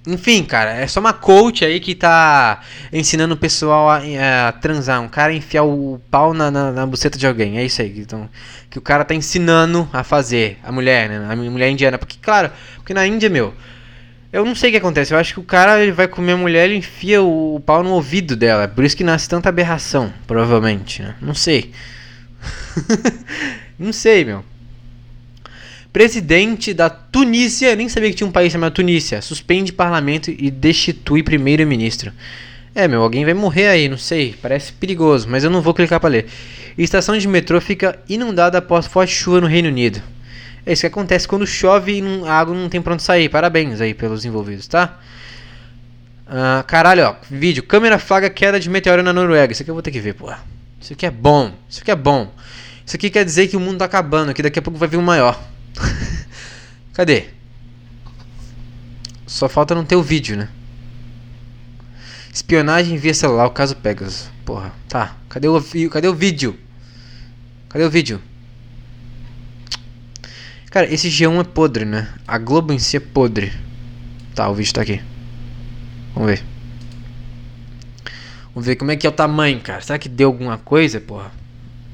Enfim, 0.10 0.44
cara, 0.44 0.72
é 0.72 0.88
só 0.88 1.00
uma 1.00 1.14
coach 1.14 1.64
aí 1.64 1.80
que 1.80 1.94
tá 1.94 2.62
ensinando 2.92 3.36
o 3.36 3.38
pessoal 3.38 3.90
a, 3.90 4.02
a 4.48 4.52
transar. 4.54 5.00
Um 5.02 5.08
cara 5.08 5.34
enfiar 5.34 5.64
o 5.64 6.02
pau 6.10 6.34
na, 6.34 6.50
na, 6.50 6.72
na, 6.72 6.86
buceta 6.86 7.18
de 7.18 7.28
alguém. 7.28 7.58
É 7.60 7.66
isso 7.66 7.82
aí. 7.82 8.00
Então, 8.00 8.28
que 8.70 8.80
o 8.80 8.82
cara 8.82 9.06
tá 9.06 9.14
ensinando 9.14 9.88
a 9.94 10.04
fazer. 10.04 10.58
A 10.64 10.72
mulher, 10.72 11.10
né? 11.10 11.28
A 11.30 11.36
mulher 11.36 11.70
indiana. 11.70 11.98
Porque, 11.98 12.18
claro, 12.20 12.52
porque 12.78 12.94
na 12.94 13.06
Índia, 13.06 13.30
meu. 13.30 13.54
Eu 14.32 14.46
não 14.46 14.56
sei 14.56 14.70
o 14.70 14.74
que 14.74 14.78
acontece. 14.78 15.14
Eu 15.14 15.18
acho 15.18 15.34
que 15.34 15.40
o 15.40 15.44
cara 15.44 15.82
ele 15.82 15.92
vai 15.92 16.08
comer 16.08 16.34
a 16.34 16.38
mulher, 16.38 16.66
ele 16.66 16.78
enfia 16.78 17.22
o, 17.22 17.56
o 17.56 17.60
pau 17.60 17.84
no 17.84 17.92
ouvido 17.92 18.36
dela. 18.36 18.68
Por 18.68 18.84
isso 18.84 18.98
que 18.98 19.04
nasce 19.04 19.30
tanta 19.30 19.50
aberração, 19.50 20.14
provavelmente. 20.28 21.02
Né? 21.02 21.16
Não 21.22 21.34
sei. 21.34 21.72
não 23.78 23.94
sei, 23.94 24.26
meu. 24.26 24.44
Presidente 25.92 26.74
da 26.74 26.90
Tunísia, 26.90 27.76
nem 27.76 27.90
sabia 27.90 28.10
que 28.10 28.16
tinha 28.16 28.28
um 28.28 28.32
país 28.32 28.52
chamado 28.52 28.74
Tunísia, 28.74 29.22
suspende 29.22 29.74
parlamento 29.74 30.30
e 30.30 30.52
destitui 30.52 31.24
primeiro-ministro. 31.24 32.12
É, 32.76 32.88
meu, 32.88 33.02
alguém 33.02 33.26
vai 33.26 33.34
morrer 33.34 33.68
aí, 33.68 33.90
não 33.90 33.98
sei. 33.98 34.36
Parece 34.42 34.72
perigoso, 34.72 35.28
mas 35.28 35.44
eu 35.44 35.50
não 35.50 35.62
vou 35.62 35.74
clicar 35.74 36.00
para 36.00 36.10
ler. 36.10 36.28
Estação 36.78 37.18
de 37.18 37.28
metrô 37.28 37.60
fica 37.60 37.98
inundada 38.08 38.60
após 38.60 38.86
forte 38.86 39.14
chuva 39.14 39.42
no 39.42 39.48
Reino 39.48 39.68
Unido. 39.68 40.02
É 40.66 40.74
isso 40.74 40.82
que 40.82 40.88
acontece 40.88 41.28
quando 41.28 41.48
chove 41.48 42.00
e 42.00 42.28
a 42.28 42.34
água 42.34 42.56
não 42.56 42.70
tem 42.70 42.82
pra 42.82 42.98
sair. 43.00 43.28
Parabéns 43.28 43.82
aí 43.82 43.94
pelos 43.94 44.24
envolvidos, 44.24 44.68
tá? 44.68 45.00
Uh, 46.28 46.64
caralho, 46.68 47.08
ó. 47.08 47.16
Vídeo. 47.30 47.64
Câmera 47.64 47.98
flaga 47.98 48.30
queda 48.30 48.60
de 48.60 48.70
meteoro 48.70 49.02
na 49.02 49.12
Noruega. 49.12 49.52
Isso 49.52 49.64
aqui 49.64 49.72
eu 49.72 49.76
vou 49.76 49.82
ter 49.82 49.92
que 49.92 50.00
ver, 50.00 50.14
pô. 50.14 50.32
Isso 50.80 50.94
aqui 50.94 51.06
é 51.06 51.12
bom. 51.12 51.52
Isso 51.68 51.82
aqui 51.82 51.90
é 51.90 51.96
bom. 51.96 52.32
Isso 52.86 52.96
aqui 52.96 53.10
quer 53.10 53.26
dizer 53.26 53.48
que 53.48 53.58
o 53.58 53.60
mundo 53.60 53.80
tá 53.80 53.86
acabando. 53.86 54.34
Que 54.34 54.44
daqui 54.44 54.60
a 54.60 54.62
pouco 54.62 54.78
vai 54.78 54.88
vir 54.88 54.98
um 54.98 55.02
maior. 55.02 55.42
Cadê? 56.94 57.28
Só 59.26 59.48
falta 59.48 59.76
não 59.76 59.86
ter 59.86 59.96
o 59.96 60.04
vídeo, 60.04 60.36
né? 60.36 60.50
Espionagem 62.34 62.98
via 62.98 63.14
celular, 63.14 63.46
o 63.48 63.52
caso 63.52 63.76
Pegasus. 63.76 64.30
Porra, 64.46 64.74
tá. 64.88 65.16
Cadê 65.30 65.48
o, 65.48 65.62
cadê 65.90 66.08
o 66.08 66.16
vídeo? 66.16 66.58
Cadê 67.70 67.84
o 67.84 67.90
vídeo? 67.90 68.22
Cara, 70.72 70.92
esse 70.92 71.10
G1 71.10 71.42
é 71.42 71.44
podre, 71.44 71.86
né? 71.86 72.14
A 72.28 72.38
Globo 72.38 72.72
em 72.72 72.80
si 72.80 72.98
é 72.98 73.00
podre. 73.00 73.52
Tá, 74.36 74.50
o 74.50 74.54
vídeo 74.54 74.74
tá 74.74 74.82
aqui. 74.82 75.02
Vamos 76.14 76.30
ver. 76.30 76.44
Vamos 78.54 78.68
ver 78.68 78.76
como 78.76 78.92
é 78.92 78.96
que 78.96 79.08
é 79.08 79.10
o 79.10 79.14
tamanho, 79.14 79.60
cara. 79.60 79.82
Será 79.82 79.98
que 79.98 80.10
deu 80.10 80.28
alguma 80.28 80.58
coisa, 80.58 81.00
porra? 81.00 81.32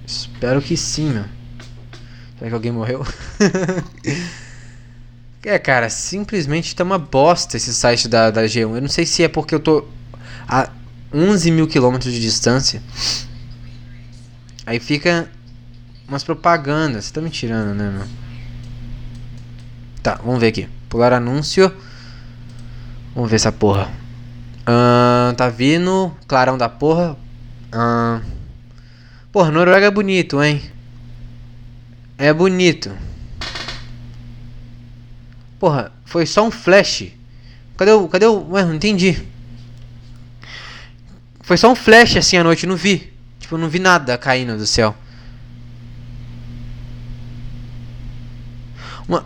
Espero 0.06 0.62
que 0.62 0.76
sim, 0.76 1.10
meu. 1.10 1.26
Será 2.38 2.50
que 2.50 2.56
alguém 2.56 2.72
morreu? 2.72 3.06
é, 5.44 5.58
cara, 5.58 5.90
simplesmente 5.90 6.76
tá 6.76 6.84
uma 6.84 7.00
bosta 7.00 7.56
esse 7.56 7.74
site 7.74 8.08
da, 8.08 8.30
da 8.30 8.44
G1. 8.44 8.76
Eu 8.76 8.82
não 8.82 8.90
sei 8.90 9.06
se 9.06 9.24
é 9.24 9.28
porque 9.28 9.56
eu 9.56 9.60
tô 9.60 9.86
a 10.48 10.70
11 11.14 11.50
mil 11.52 11.68
quilômetros 11.68 12.14
de 12.14 12.20
distância. 12.20 12.84
Aí 14.66 14.80
fica 14.80 15.30
umas 16.08 16.24
propagandas. 16.24 17.06
Você 17.06 17.14
tá 17.14 17.22
me 17.22 17.30
tirando, 17.30 17.74
né, 17.74 17.90
meu? 17.90 18.08
Tá, 20.04 20.20
vamos 20.24 20.40
ver 20.40 20.48
aqui. 20.48 20.68
Pular 20.90 21.14
anúncio. 21.14 21.72
Vamos 23.14 23.30
ver 23.30 23.38
essa 23.38 23.52
porra. 23.52 23.90
Uh, 24.62 25.34
tá 25.36 25.48
vindo. 25.48 26.12
Clarão 26.28 26.58
da 26.58 26.68
porra. 26.68 27.16
Uh, 27.74 28.22
porra, 29.32 29.52
Noruega 29.52 29.86
é 29.86 29.92
bonito, 29.92 30.44
hein? 30.44 30.62
É 32.18 32.34
bonito. 32.34 32.96
Porra, 35.60 35.92
foi 36.06 36.26
só 36.26 36.46
um 36.48 36.52
flash. 36.52 37.12
Cadê 37.78 37.92
o. 37.92 38.08
Cadê 38.08 38.26
o. 38.26 38.52
Ué, 38.52 38.64
não 38.64 38.76
entendi. 38.76 39.26
Foi 41.42 41.58
só 41.58 41.72
um 41.72 41.76
flash 41.76 42.18
assim 42.18 42.38
à 42.38 42.44
noite, 42.44 42.66
não 42.66 42.76
vi. 42.76 43.14
Tipo, 43.40 43.58
não 43.58 43.70
vi 43.70 43.80
nada 43.80 44.18
caindo 44.18 44.58
do 44.58 44.66
céu. 44.66 44.96
Uma, 49.08 49.26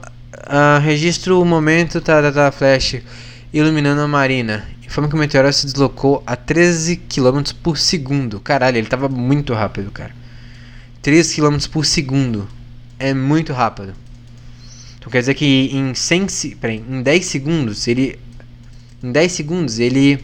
Uh, 0.49 0.79
registro 0.79 1.39
o 1.39 1.45
momento 1.45 2.01
tá, 2.01 2.21
tá, 2.21 2.31
tá, 2.31 2.51
flash 2.51 3.01
iluminando 3.53 4.01
a 4.01 4.07
marina. 4.07 4.67
Informa 4.83 5.07
que 5.07 5.15
o 5.15 5.17
meteoro 5.17 5.51
se 5.53 5.65
deslocou 5.65 6.23
a 6.25 6.35
13 6.35 6.97
km 6.97 7.53
por 7.61 7.77
segundo. 7.77 8.39
Caralho, 8.39 8.77
ele 8.77 8.87
tava 8.87 9.07
muito 9.07 9.53
rápido, 9.53 9.91
cara. 9.91 10.11
13 11.03 11.35
km 11.35 11.57
por 11.71 11.85
segundo. 11.85 12.47
É 12.99 13.13
muito 13.13 13.53
rápido. 13.53 13.95
Então 14.99 15.09
quer 15.09 15.21
dizer 15.21 15.33
que 15.33 15.69
em 15.73 15.95
100, 15.95 16.27
peraí, 16.59 16.83
em 16.87 17.01
10 17.01 17.25
segundos 17.25 17.87
ele 17.87 18.19
em 19.01 19.11
10 19.13 19.31
segundos 19.31 19.79
ele 19.79 20.23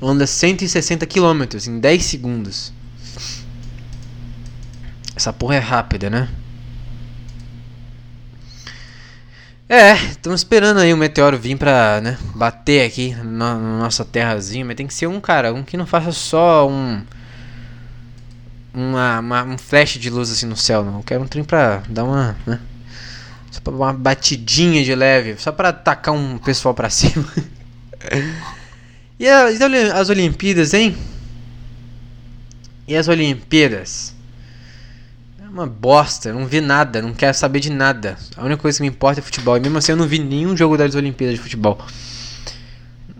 anda 0.00 0.26
160 0.26 1.06
km 1.06 1.42
em 1.66 1.80
10 1.80 2.04
segundos. 2.04 2.72
Essa 5.16 5.32
porra 5.32 5.54
é 5.54 5.58
rápida, 5.58 6.10
né? 6.10 6.28
É, 9.68 9.94
estamos 9.94 10.40
esperando 10.40 10.78
aí 10.78 10.94
o 10.94 10.96
meteoro 10.96 11.36
vir 11.36 11.56
pra, 11.56 12.00
né, 12.00 12.16
bater 12.34 12.86
aqui 12.86 13.16
na, 13.16 13.56
na, 13.56 13.78
nossa 13.78 14.04
terrazinha, 14.04 14.64
mas 14.64 14.76
tem 14.76 14.86
que 14.86 14.94
ser 14.94 15.08
um 15.08 15.20
cara, 15.20 15.52
um 15.52 15.64
que 15.64 15.76
não 15.76 15.84
faça 15.86 16.12
só 16.12 16.68
um 16.68 17.02
uma, 18.76 19.20
uma, 19.20 19.42
um 19.44 19.58
flash 19.58 19.98
de 19.98 20.10
luz 20.10 20.30
assim 20.30 20.46
no 20.46 20.56
céu, 20.56 20.84
não. 20.84 20.98
Eu 20.98 21.02
quero 21.02 21.22
um 21.22 21.26
trem 21.26 21.42
pra 21.42 21.82
dar 21.88 22.04
uma, 22.04 22.36
né, 22.46 22.60
só 23.50 23.60
pra 23.60 23.72
uma 23.72 23.92
batidinha 23.92 24.84
de 24.84 24.94
leve, 24.94 25.36
só 25.38 25.50
pra 25.50 25.70
atacar 25.70 26.14
um 26.14 26.38
pessoal 26.38 26.74
pra 26.74 26.88
cima. 26.90 27.26
e 29.18 29.28
as, 29.28 29.60
as 29.94 30.08
Olimpíadas, 30.10 30.74
hein? 30.74 30.96
E 32.86 32.94
as 32.94 33.08
Olimpíadas? 33.08 34.14
uma 35.56 35.66
bosta, 35.66 36.34
não 36.34 36.46
vi 36.46 36.60
nada, 36.60 37.00
não 37.00 37.14
quero 37.14 37.34
saber 37.34 37.60
de 37.60 37.70
nada. 37.70 38.18
A 38.36 38.44
única 38.44 38.60
coisa 38.60 38.76
que 38.76 38.82
me 38.82 38.88
importa 38.88 39.20
é 39.20 39.22
futebol. 39.22 39.56
E 39.56 39.60
mesmo 39.60 39.78
assim 39.78 39.92
eu 39.92 39.96
não 39.96 40.06
vi 40.06 40.18
nenhum 40.18 40.54
jogo 40.54 40.76
das 40.76 40.94
Olimpíadas 40.94 41.36
de 41.36 41.42
futebol. 41.42 41.78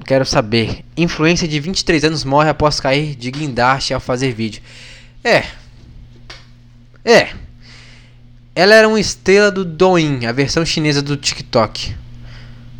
Quero 0.04 0.26
saber. 0.26 0.84
Influência 0.96 1.48
de 1.48 1.58
23 1.58 2.04
anos 2.04 2.24
morre 2.24 2.50
após 2.50 2.78
cair 2.78 3.16
de 3.16 3.30
guindaste 3.30 3.94
ao 3.94 4.00
fazer 4.00 4.32
vídeo. 4.32 4.62
É. 5.26 5.44
É. 7.04 7.34
Ela 8.54 8.76
era 8.76 8.88
uma 8.88 9.00
estrela 9.00 9.50
do 9.50 9.64
Douyin, 9.64 10.24
a 10.24 10.30
versão 10.30 10.64
chinesa 10.64 11.02
do 11.02 11.16
TikTok. 11.16 11.96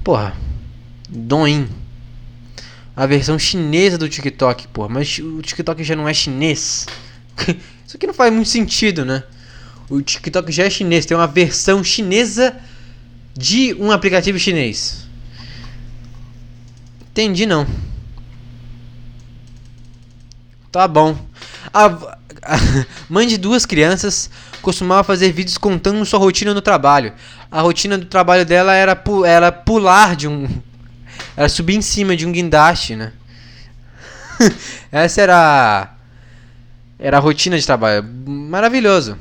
Porra. 0.05 0.33
Douyin. 1.09 1.69
A 2.95 3.05
versão 3.05 3.37
chinesa 3.37 3.99
do 3.99 4.09
TikTok, 4.09 4.69
porra. 4.69 4.89
Mas 4.89 5.19
o 5.19 5.43
TikTok 5.43 5.83
já 5.83 5.97
não 5.97 6.09
é 6.09 6.15
chinês. 6.15 6.87
Isso 7.85 7.97
aqui 7.97 8.07
não 8.07 8.15
faz 8.15 8.33
muito 8.33 8.49
sentido, 8.49 9.05
né? 9.05 9.25
O 9.91 10.01
TikTok 10.01 10.53
já 10.53 10.67
é 10.67 10.71
chinês, 10.71 11.05
tem 11.05 11.17
uma 11.17 11.27
versão 11.27 11.83
chinesa 11.83 12.57
de 13.37 13.75
um 13.75 13.91
aplicativo 13.91 14.39
chinês. 14.39 15.05
Entendi 17.11 17.45
não. 17.45 17.67
Tá 20.71 20.87
bom. 20.87 21.19
A, 21.73 22.19
mãe 23.09 23.27
de 23.27 23.37
duas 23.37 23.67
crianças 23.67 24.31
costumava 24.63 25.05
fazer 25.05 25.33
vídeos 25.33 25.59
contando 25.59 26.05
sua 26.05 26.19
rotina 26.19 26.55
no 26.55 26.61
trabalho. 26.61 27.13
A 27.51 27.61
rotina 27.61 27.97
do 27.97 28.07
trabalho 28.07 28.45
dela 28.45 28.75
era, 28.75 28.95
pu 28.95 29.25
era 29.25 29.51
pular 29.51 30.17
de 30.17 30.29
um. 30.29 30.49
Era 31.37 31.51
subir 31.51 31.75
em 31.75 31.83
cima 31.83 32.17
de 32.17 32.27
um 32.27 32.33
guindaste, 32.33 32.97
né? 32.97 33.13
Essa 34.91 35.21
era. 35.21 35.95
Era 36.99 37.19
a 37.19 37.21
rotina 37.21 37.59
de 37.59 37.67
trabalho. 37.67 38.03
Maravilhoso. 38.27 39.19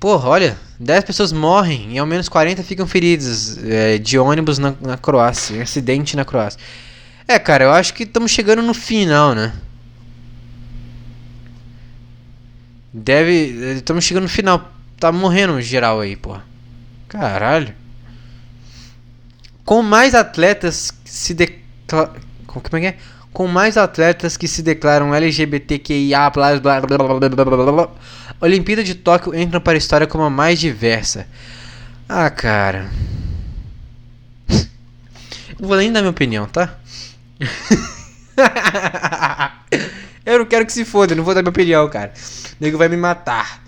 Porra, 0.00 0.28
olha, 0.28 0.58
10 0.78 1.04
pessoas 1.04 1.32
morrem 1.32 1.94
e 1.94 1.98
ao 1.98 2.06
menos 2.06 2.28
40 2.28 2.62
ficam 2.64 2.86
feridas 2.86 3.58
é, 3.64 3.96
de 3.96 4.18
ônibus 4.18 4.58
na, 4.58 4.74
na 4.80 4.98
Croácia, 4.98 5.62
acidente 5.62 6.16
na 6.16 6.24
Croácia. 6.24 6.60
É, 7.26 7.38
cara, 7.38 7.64
eu 7.64 7.72
acho 7.72 7.94
que 7.94 8.02
estamos 8.02 8.30
chegando 8.30 8.60
no 8.60 8.74
final, 8.74 9.34
né? 9.34 9.52
Deve. 12.94 13.74
Estamos 13.74 14.04
chegando 14.04 14.22
no 14.22 14.28
final. 14.28 14.72
Tá 15.00 15.10
morrendo 15.10 15.60
geral 15.60 16.00
aí, 16.00 16.14
porra. 16.14 16.44
Caralho. 17.08 17.74
Com 19.64 19.82
mais 19.82 20.14
atletas 20.14 20.92
se 21.04 21.34
declaram. 21.34 22.14
Como 22.46 22.76
é 22.76 22.80
que 22.80 22.86
é? 22.86 22.96
Com 23.32 23.48
mais 23.48 23.76
atletas 23.76 24.36
que 24.36 24.46
se 24.46 24.62
declaram 24.62 25.12
LGBTQIA, 25.12 26.30
blá 26.30 26.60
blá 26.60 26.80
blá 26.80 26.96
blá 26.96 27.18
blá 27.18 27.28
blá 27.28 27.44
blá 27.44 27.72
blá 27.72 27.88
Olimpíada 28.40 28.84
de 28.84 28.94
Tóquio 28.94 29.34
entra 29.34 29.60
para 29.60 29.72
a 29.72 29.78
história 29.78 30.06
como 30.06 30.22
a 30.22 30.30
mais 30.30 30.60
diversa. 30.60 31.26
Ah, 32.08 32.30
cara. 32.30 32.88
Não 35.58 35.58
vou 35.66 35.76
nem 35.76 35.90
dar 35.90 36.00
minha 36.00 36.10
opinião, 36.10 36.46
tá? 36.46 36.78
eu 40.24 40.38
não 40.38 40.46
quero 40.46 40.66
que 40.66 40.72
se 40.72 40.84
foda, 40.84 41.14
não 41.14 41.24
vou 41.24 41.34
dar 41.34 41.42
minha 41.42 41.50
opinião, 41.50 41.88
cara. 41.88 42.12
O 42.60 42.64
nego 42.64 42.78
vai 42.78 42.88
me 42.88 42.96
matar. 42.96 43.62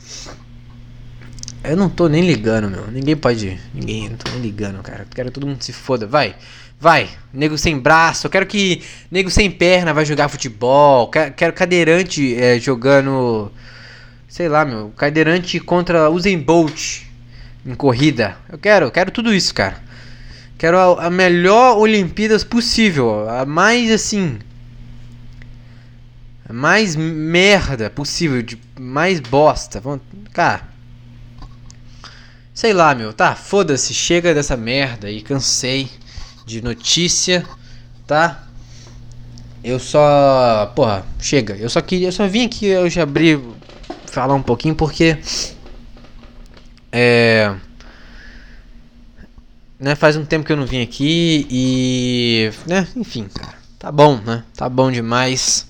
Eu 1.64 1.76
não 1.76 1.88
tô 1.88 2.08
nem 2.08 2.24
ligando, 2.24 2.70
meu. 2.70 2.86
Ninguém 2.90 3.16
pode. 3.16 3.58
Ninguém, 3.74 4.08
não 4.08 4.16
tô 4.16 4.30
nem 4.30 4.40
ligando, 4.40 4.82
cara. 4.82 5.00
Eu 5.00 5.06
quero 5.14 5.28
que 5.28 5.34
todo 5.34 5.46
mundo 5.46 5.62
se 5.62 5.72
foda. 5.72 6.06
Vai. 6.06 6.36
Vai. 6.78 7.08
Nego 7.32 7.58
sem 7.58 7.78
braço. 7.78 8.26
Eu 8.26 8.30
quero 8.30 8.46
que. 8.46 8.82
Nego 9.10 9.30
sem 9.30 9.50
perna 9.50 9.92
vai 9.92 10.04
jogar 10.04 10.28
futebol. 10.28 11.10
Quero 11.10 11.52
cadeirante 11.52 12.36
é, 12.36 12.58
jogando 12.58 13.50
sei 14.36 14.50
lá, 14.50 14.66
meu, 14.66 14.90
cadeirante 14.90 15.58
contra 15.58 16.10
Usain 16.10 16.38
Bolt 16.38 17.04
em 17.64 17.74
corrida. 17.74 18.36
Eu 18.50 18.58
quero, 18.58 18.84
eu 18.84 18.90
quero 18.90 19.10
tudo 19.10 19.32
isso, 19.32 19.54
cara. 19.54 19.82
Quero 20.58 20.78
a, 20.78 21.06
a 21.06 21.10
melhor 21.10 21.78
Olimpíadas 21.78 22.44
possível. 22.44 23.26
A 23.30 23.46
mais 23.46 23.90
assim. 23.90 24.38
A 26.48 26.52
mais 26.52 26.96
merda 26.96 27.90
possível. 27.90 28.42
De 28.42 28.58
mais 28.78 29.20
bosta. 29.20 29.82
Cara. 30.32 30.62
Sei 32.54 32.72
lá, 32.72 32.94
meu. 32.94 33.12
Tá, 33.12 33.34
foda-se. 33.34 33.92
Chega 33.92 34.34
dessa 34.34 34.56
merda 34.56 35.08
aí. 35.08 35.20
Cansei 35.22 35.90
de 36.44 36.62
notícia. 36.62 37.44
Tá? 38.06 38.44
Eu 39.62 39.78
só. 39.78 40.72
Porra, 40.74 41.04
chega. 41.20 41.56
Eu 41.56 41.68
só 41.68 41.80
queria. 41.80 42.08
Eu 42.08 42.12
só 42.12 42.26
vim 42.26 42.46
aqui 42.46 42.74
hoje 42.76 43.00
abrir. 43.00 43.40
Falar 44.06 44.34
um 44.34 44.42
pouquinho 44.42 44.74
porque. 44.74 45.18
É 46.92 47.54
né, 49.78 49.94
faz 49.94 50.16
um 50.16 50.24
tempo 50.24 50.44
que 50.44 50.52
eu 50.52 50.56
não 50.56 50.66
vim 50.66 50.82
aqui 50.82 51.46
e, 51.50 52.50
né, 52.66 52.88
enfim, 52.96 53.28
cara, 53.32 53.54
tá 53.78 53.92
bom, 53.92 54.16
né? 54.24 54.42
Tá 54.56 54.68
bom 54.68 54.90
demais 54.90 55.66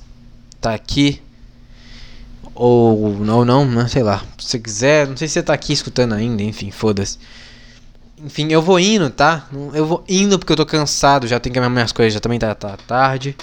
tá 0.60 0.74
aqui 0.74 1.22
ou, 2.54 3.16
ou 3.28 3.44
não, 3.44 3.64
né? 3.64 3.86
Sei 3.88 4.02
lá. 4.02 4.22
Se 4.38 4.48
você 4.48 4.58
quiser, 4.58 5.06
não 5.06 5.16
sei 5.16 5.28
se 5.28 5.34
você 5.34 5.42
tá 5.42 5.52
aqui 5.52 5.72
escutando 5.72 6.14
ainda, 6.14 6.42
enfim, 6.42 6.70
foda-se. 6.70 7.18
Enfim, 8.24 8.48
eu 8.50 8.62
vou 8.62 8.80
indo, 8.80 9.10
tá? 9.10 9.46
Eu 9.74 9.86
vou 9.86 10.04
indo 10.08 10.38
porque 10.38 10.52
eu 10.52 10.56
tô 10.56 10.64
cansado, 10.64 11.26
já 11.26 11.38
tenho 11.38 11.52
que 11.52 11.58
arrumar 11.58 11.74
minhas 11.74 11.92
coisas, 11.92 12.14
já 12.14 12.20
também 12.20 12.38
tá, 12.38 12.54
tá 12.54 12.76
tarde. 12.86 13.36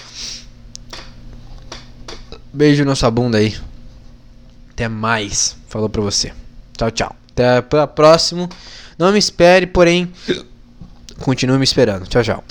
Beijo 2.52 2.84
na 2.84 2.94
sua 2.94 3.10
bunda 3.10 3.38
aí. 3.38 3.56
Até 4.70 4.88
mais. 4.88 5.56
Falou 5.68 5.88
pra 5.88 6.02
você. 6.02 6.32
Tchau, 6.76 6.90
tchau. 6.90 7.16
Até 7.30 7.60
o 7.60 7.88
próximo. 7.88 8.48
Não 8.98 9.12
me 9.12 9.18
espere, 9.18 9.66
porém 9.66 10.12
Continue 11.20 11.58
me 11.58 11.64
esperando. 11.64 12.06
Tchau, 12.06 12.22
tchau. 12.22 12.42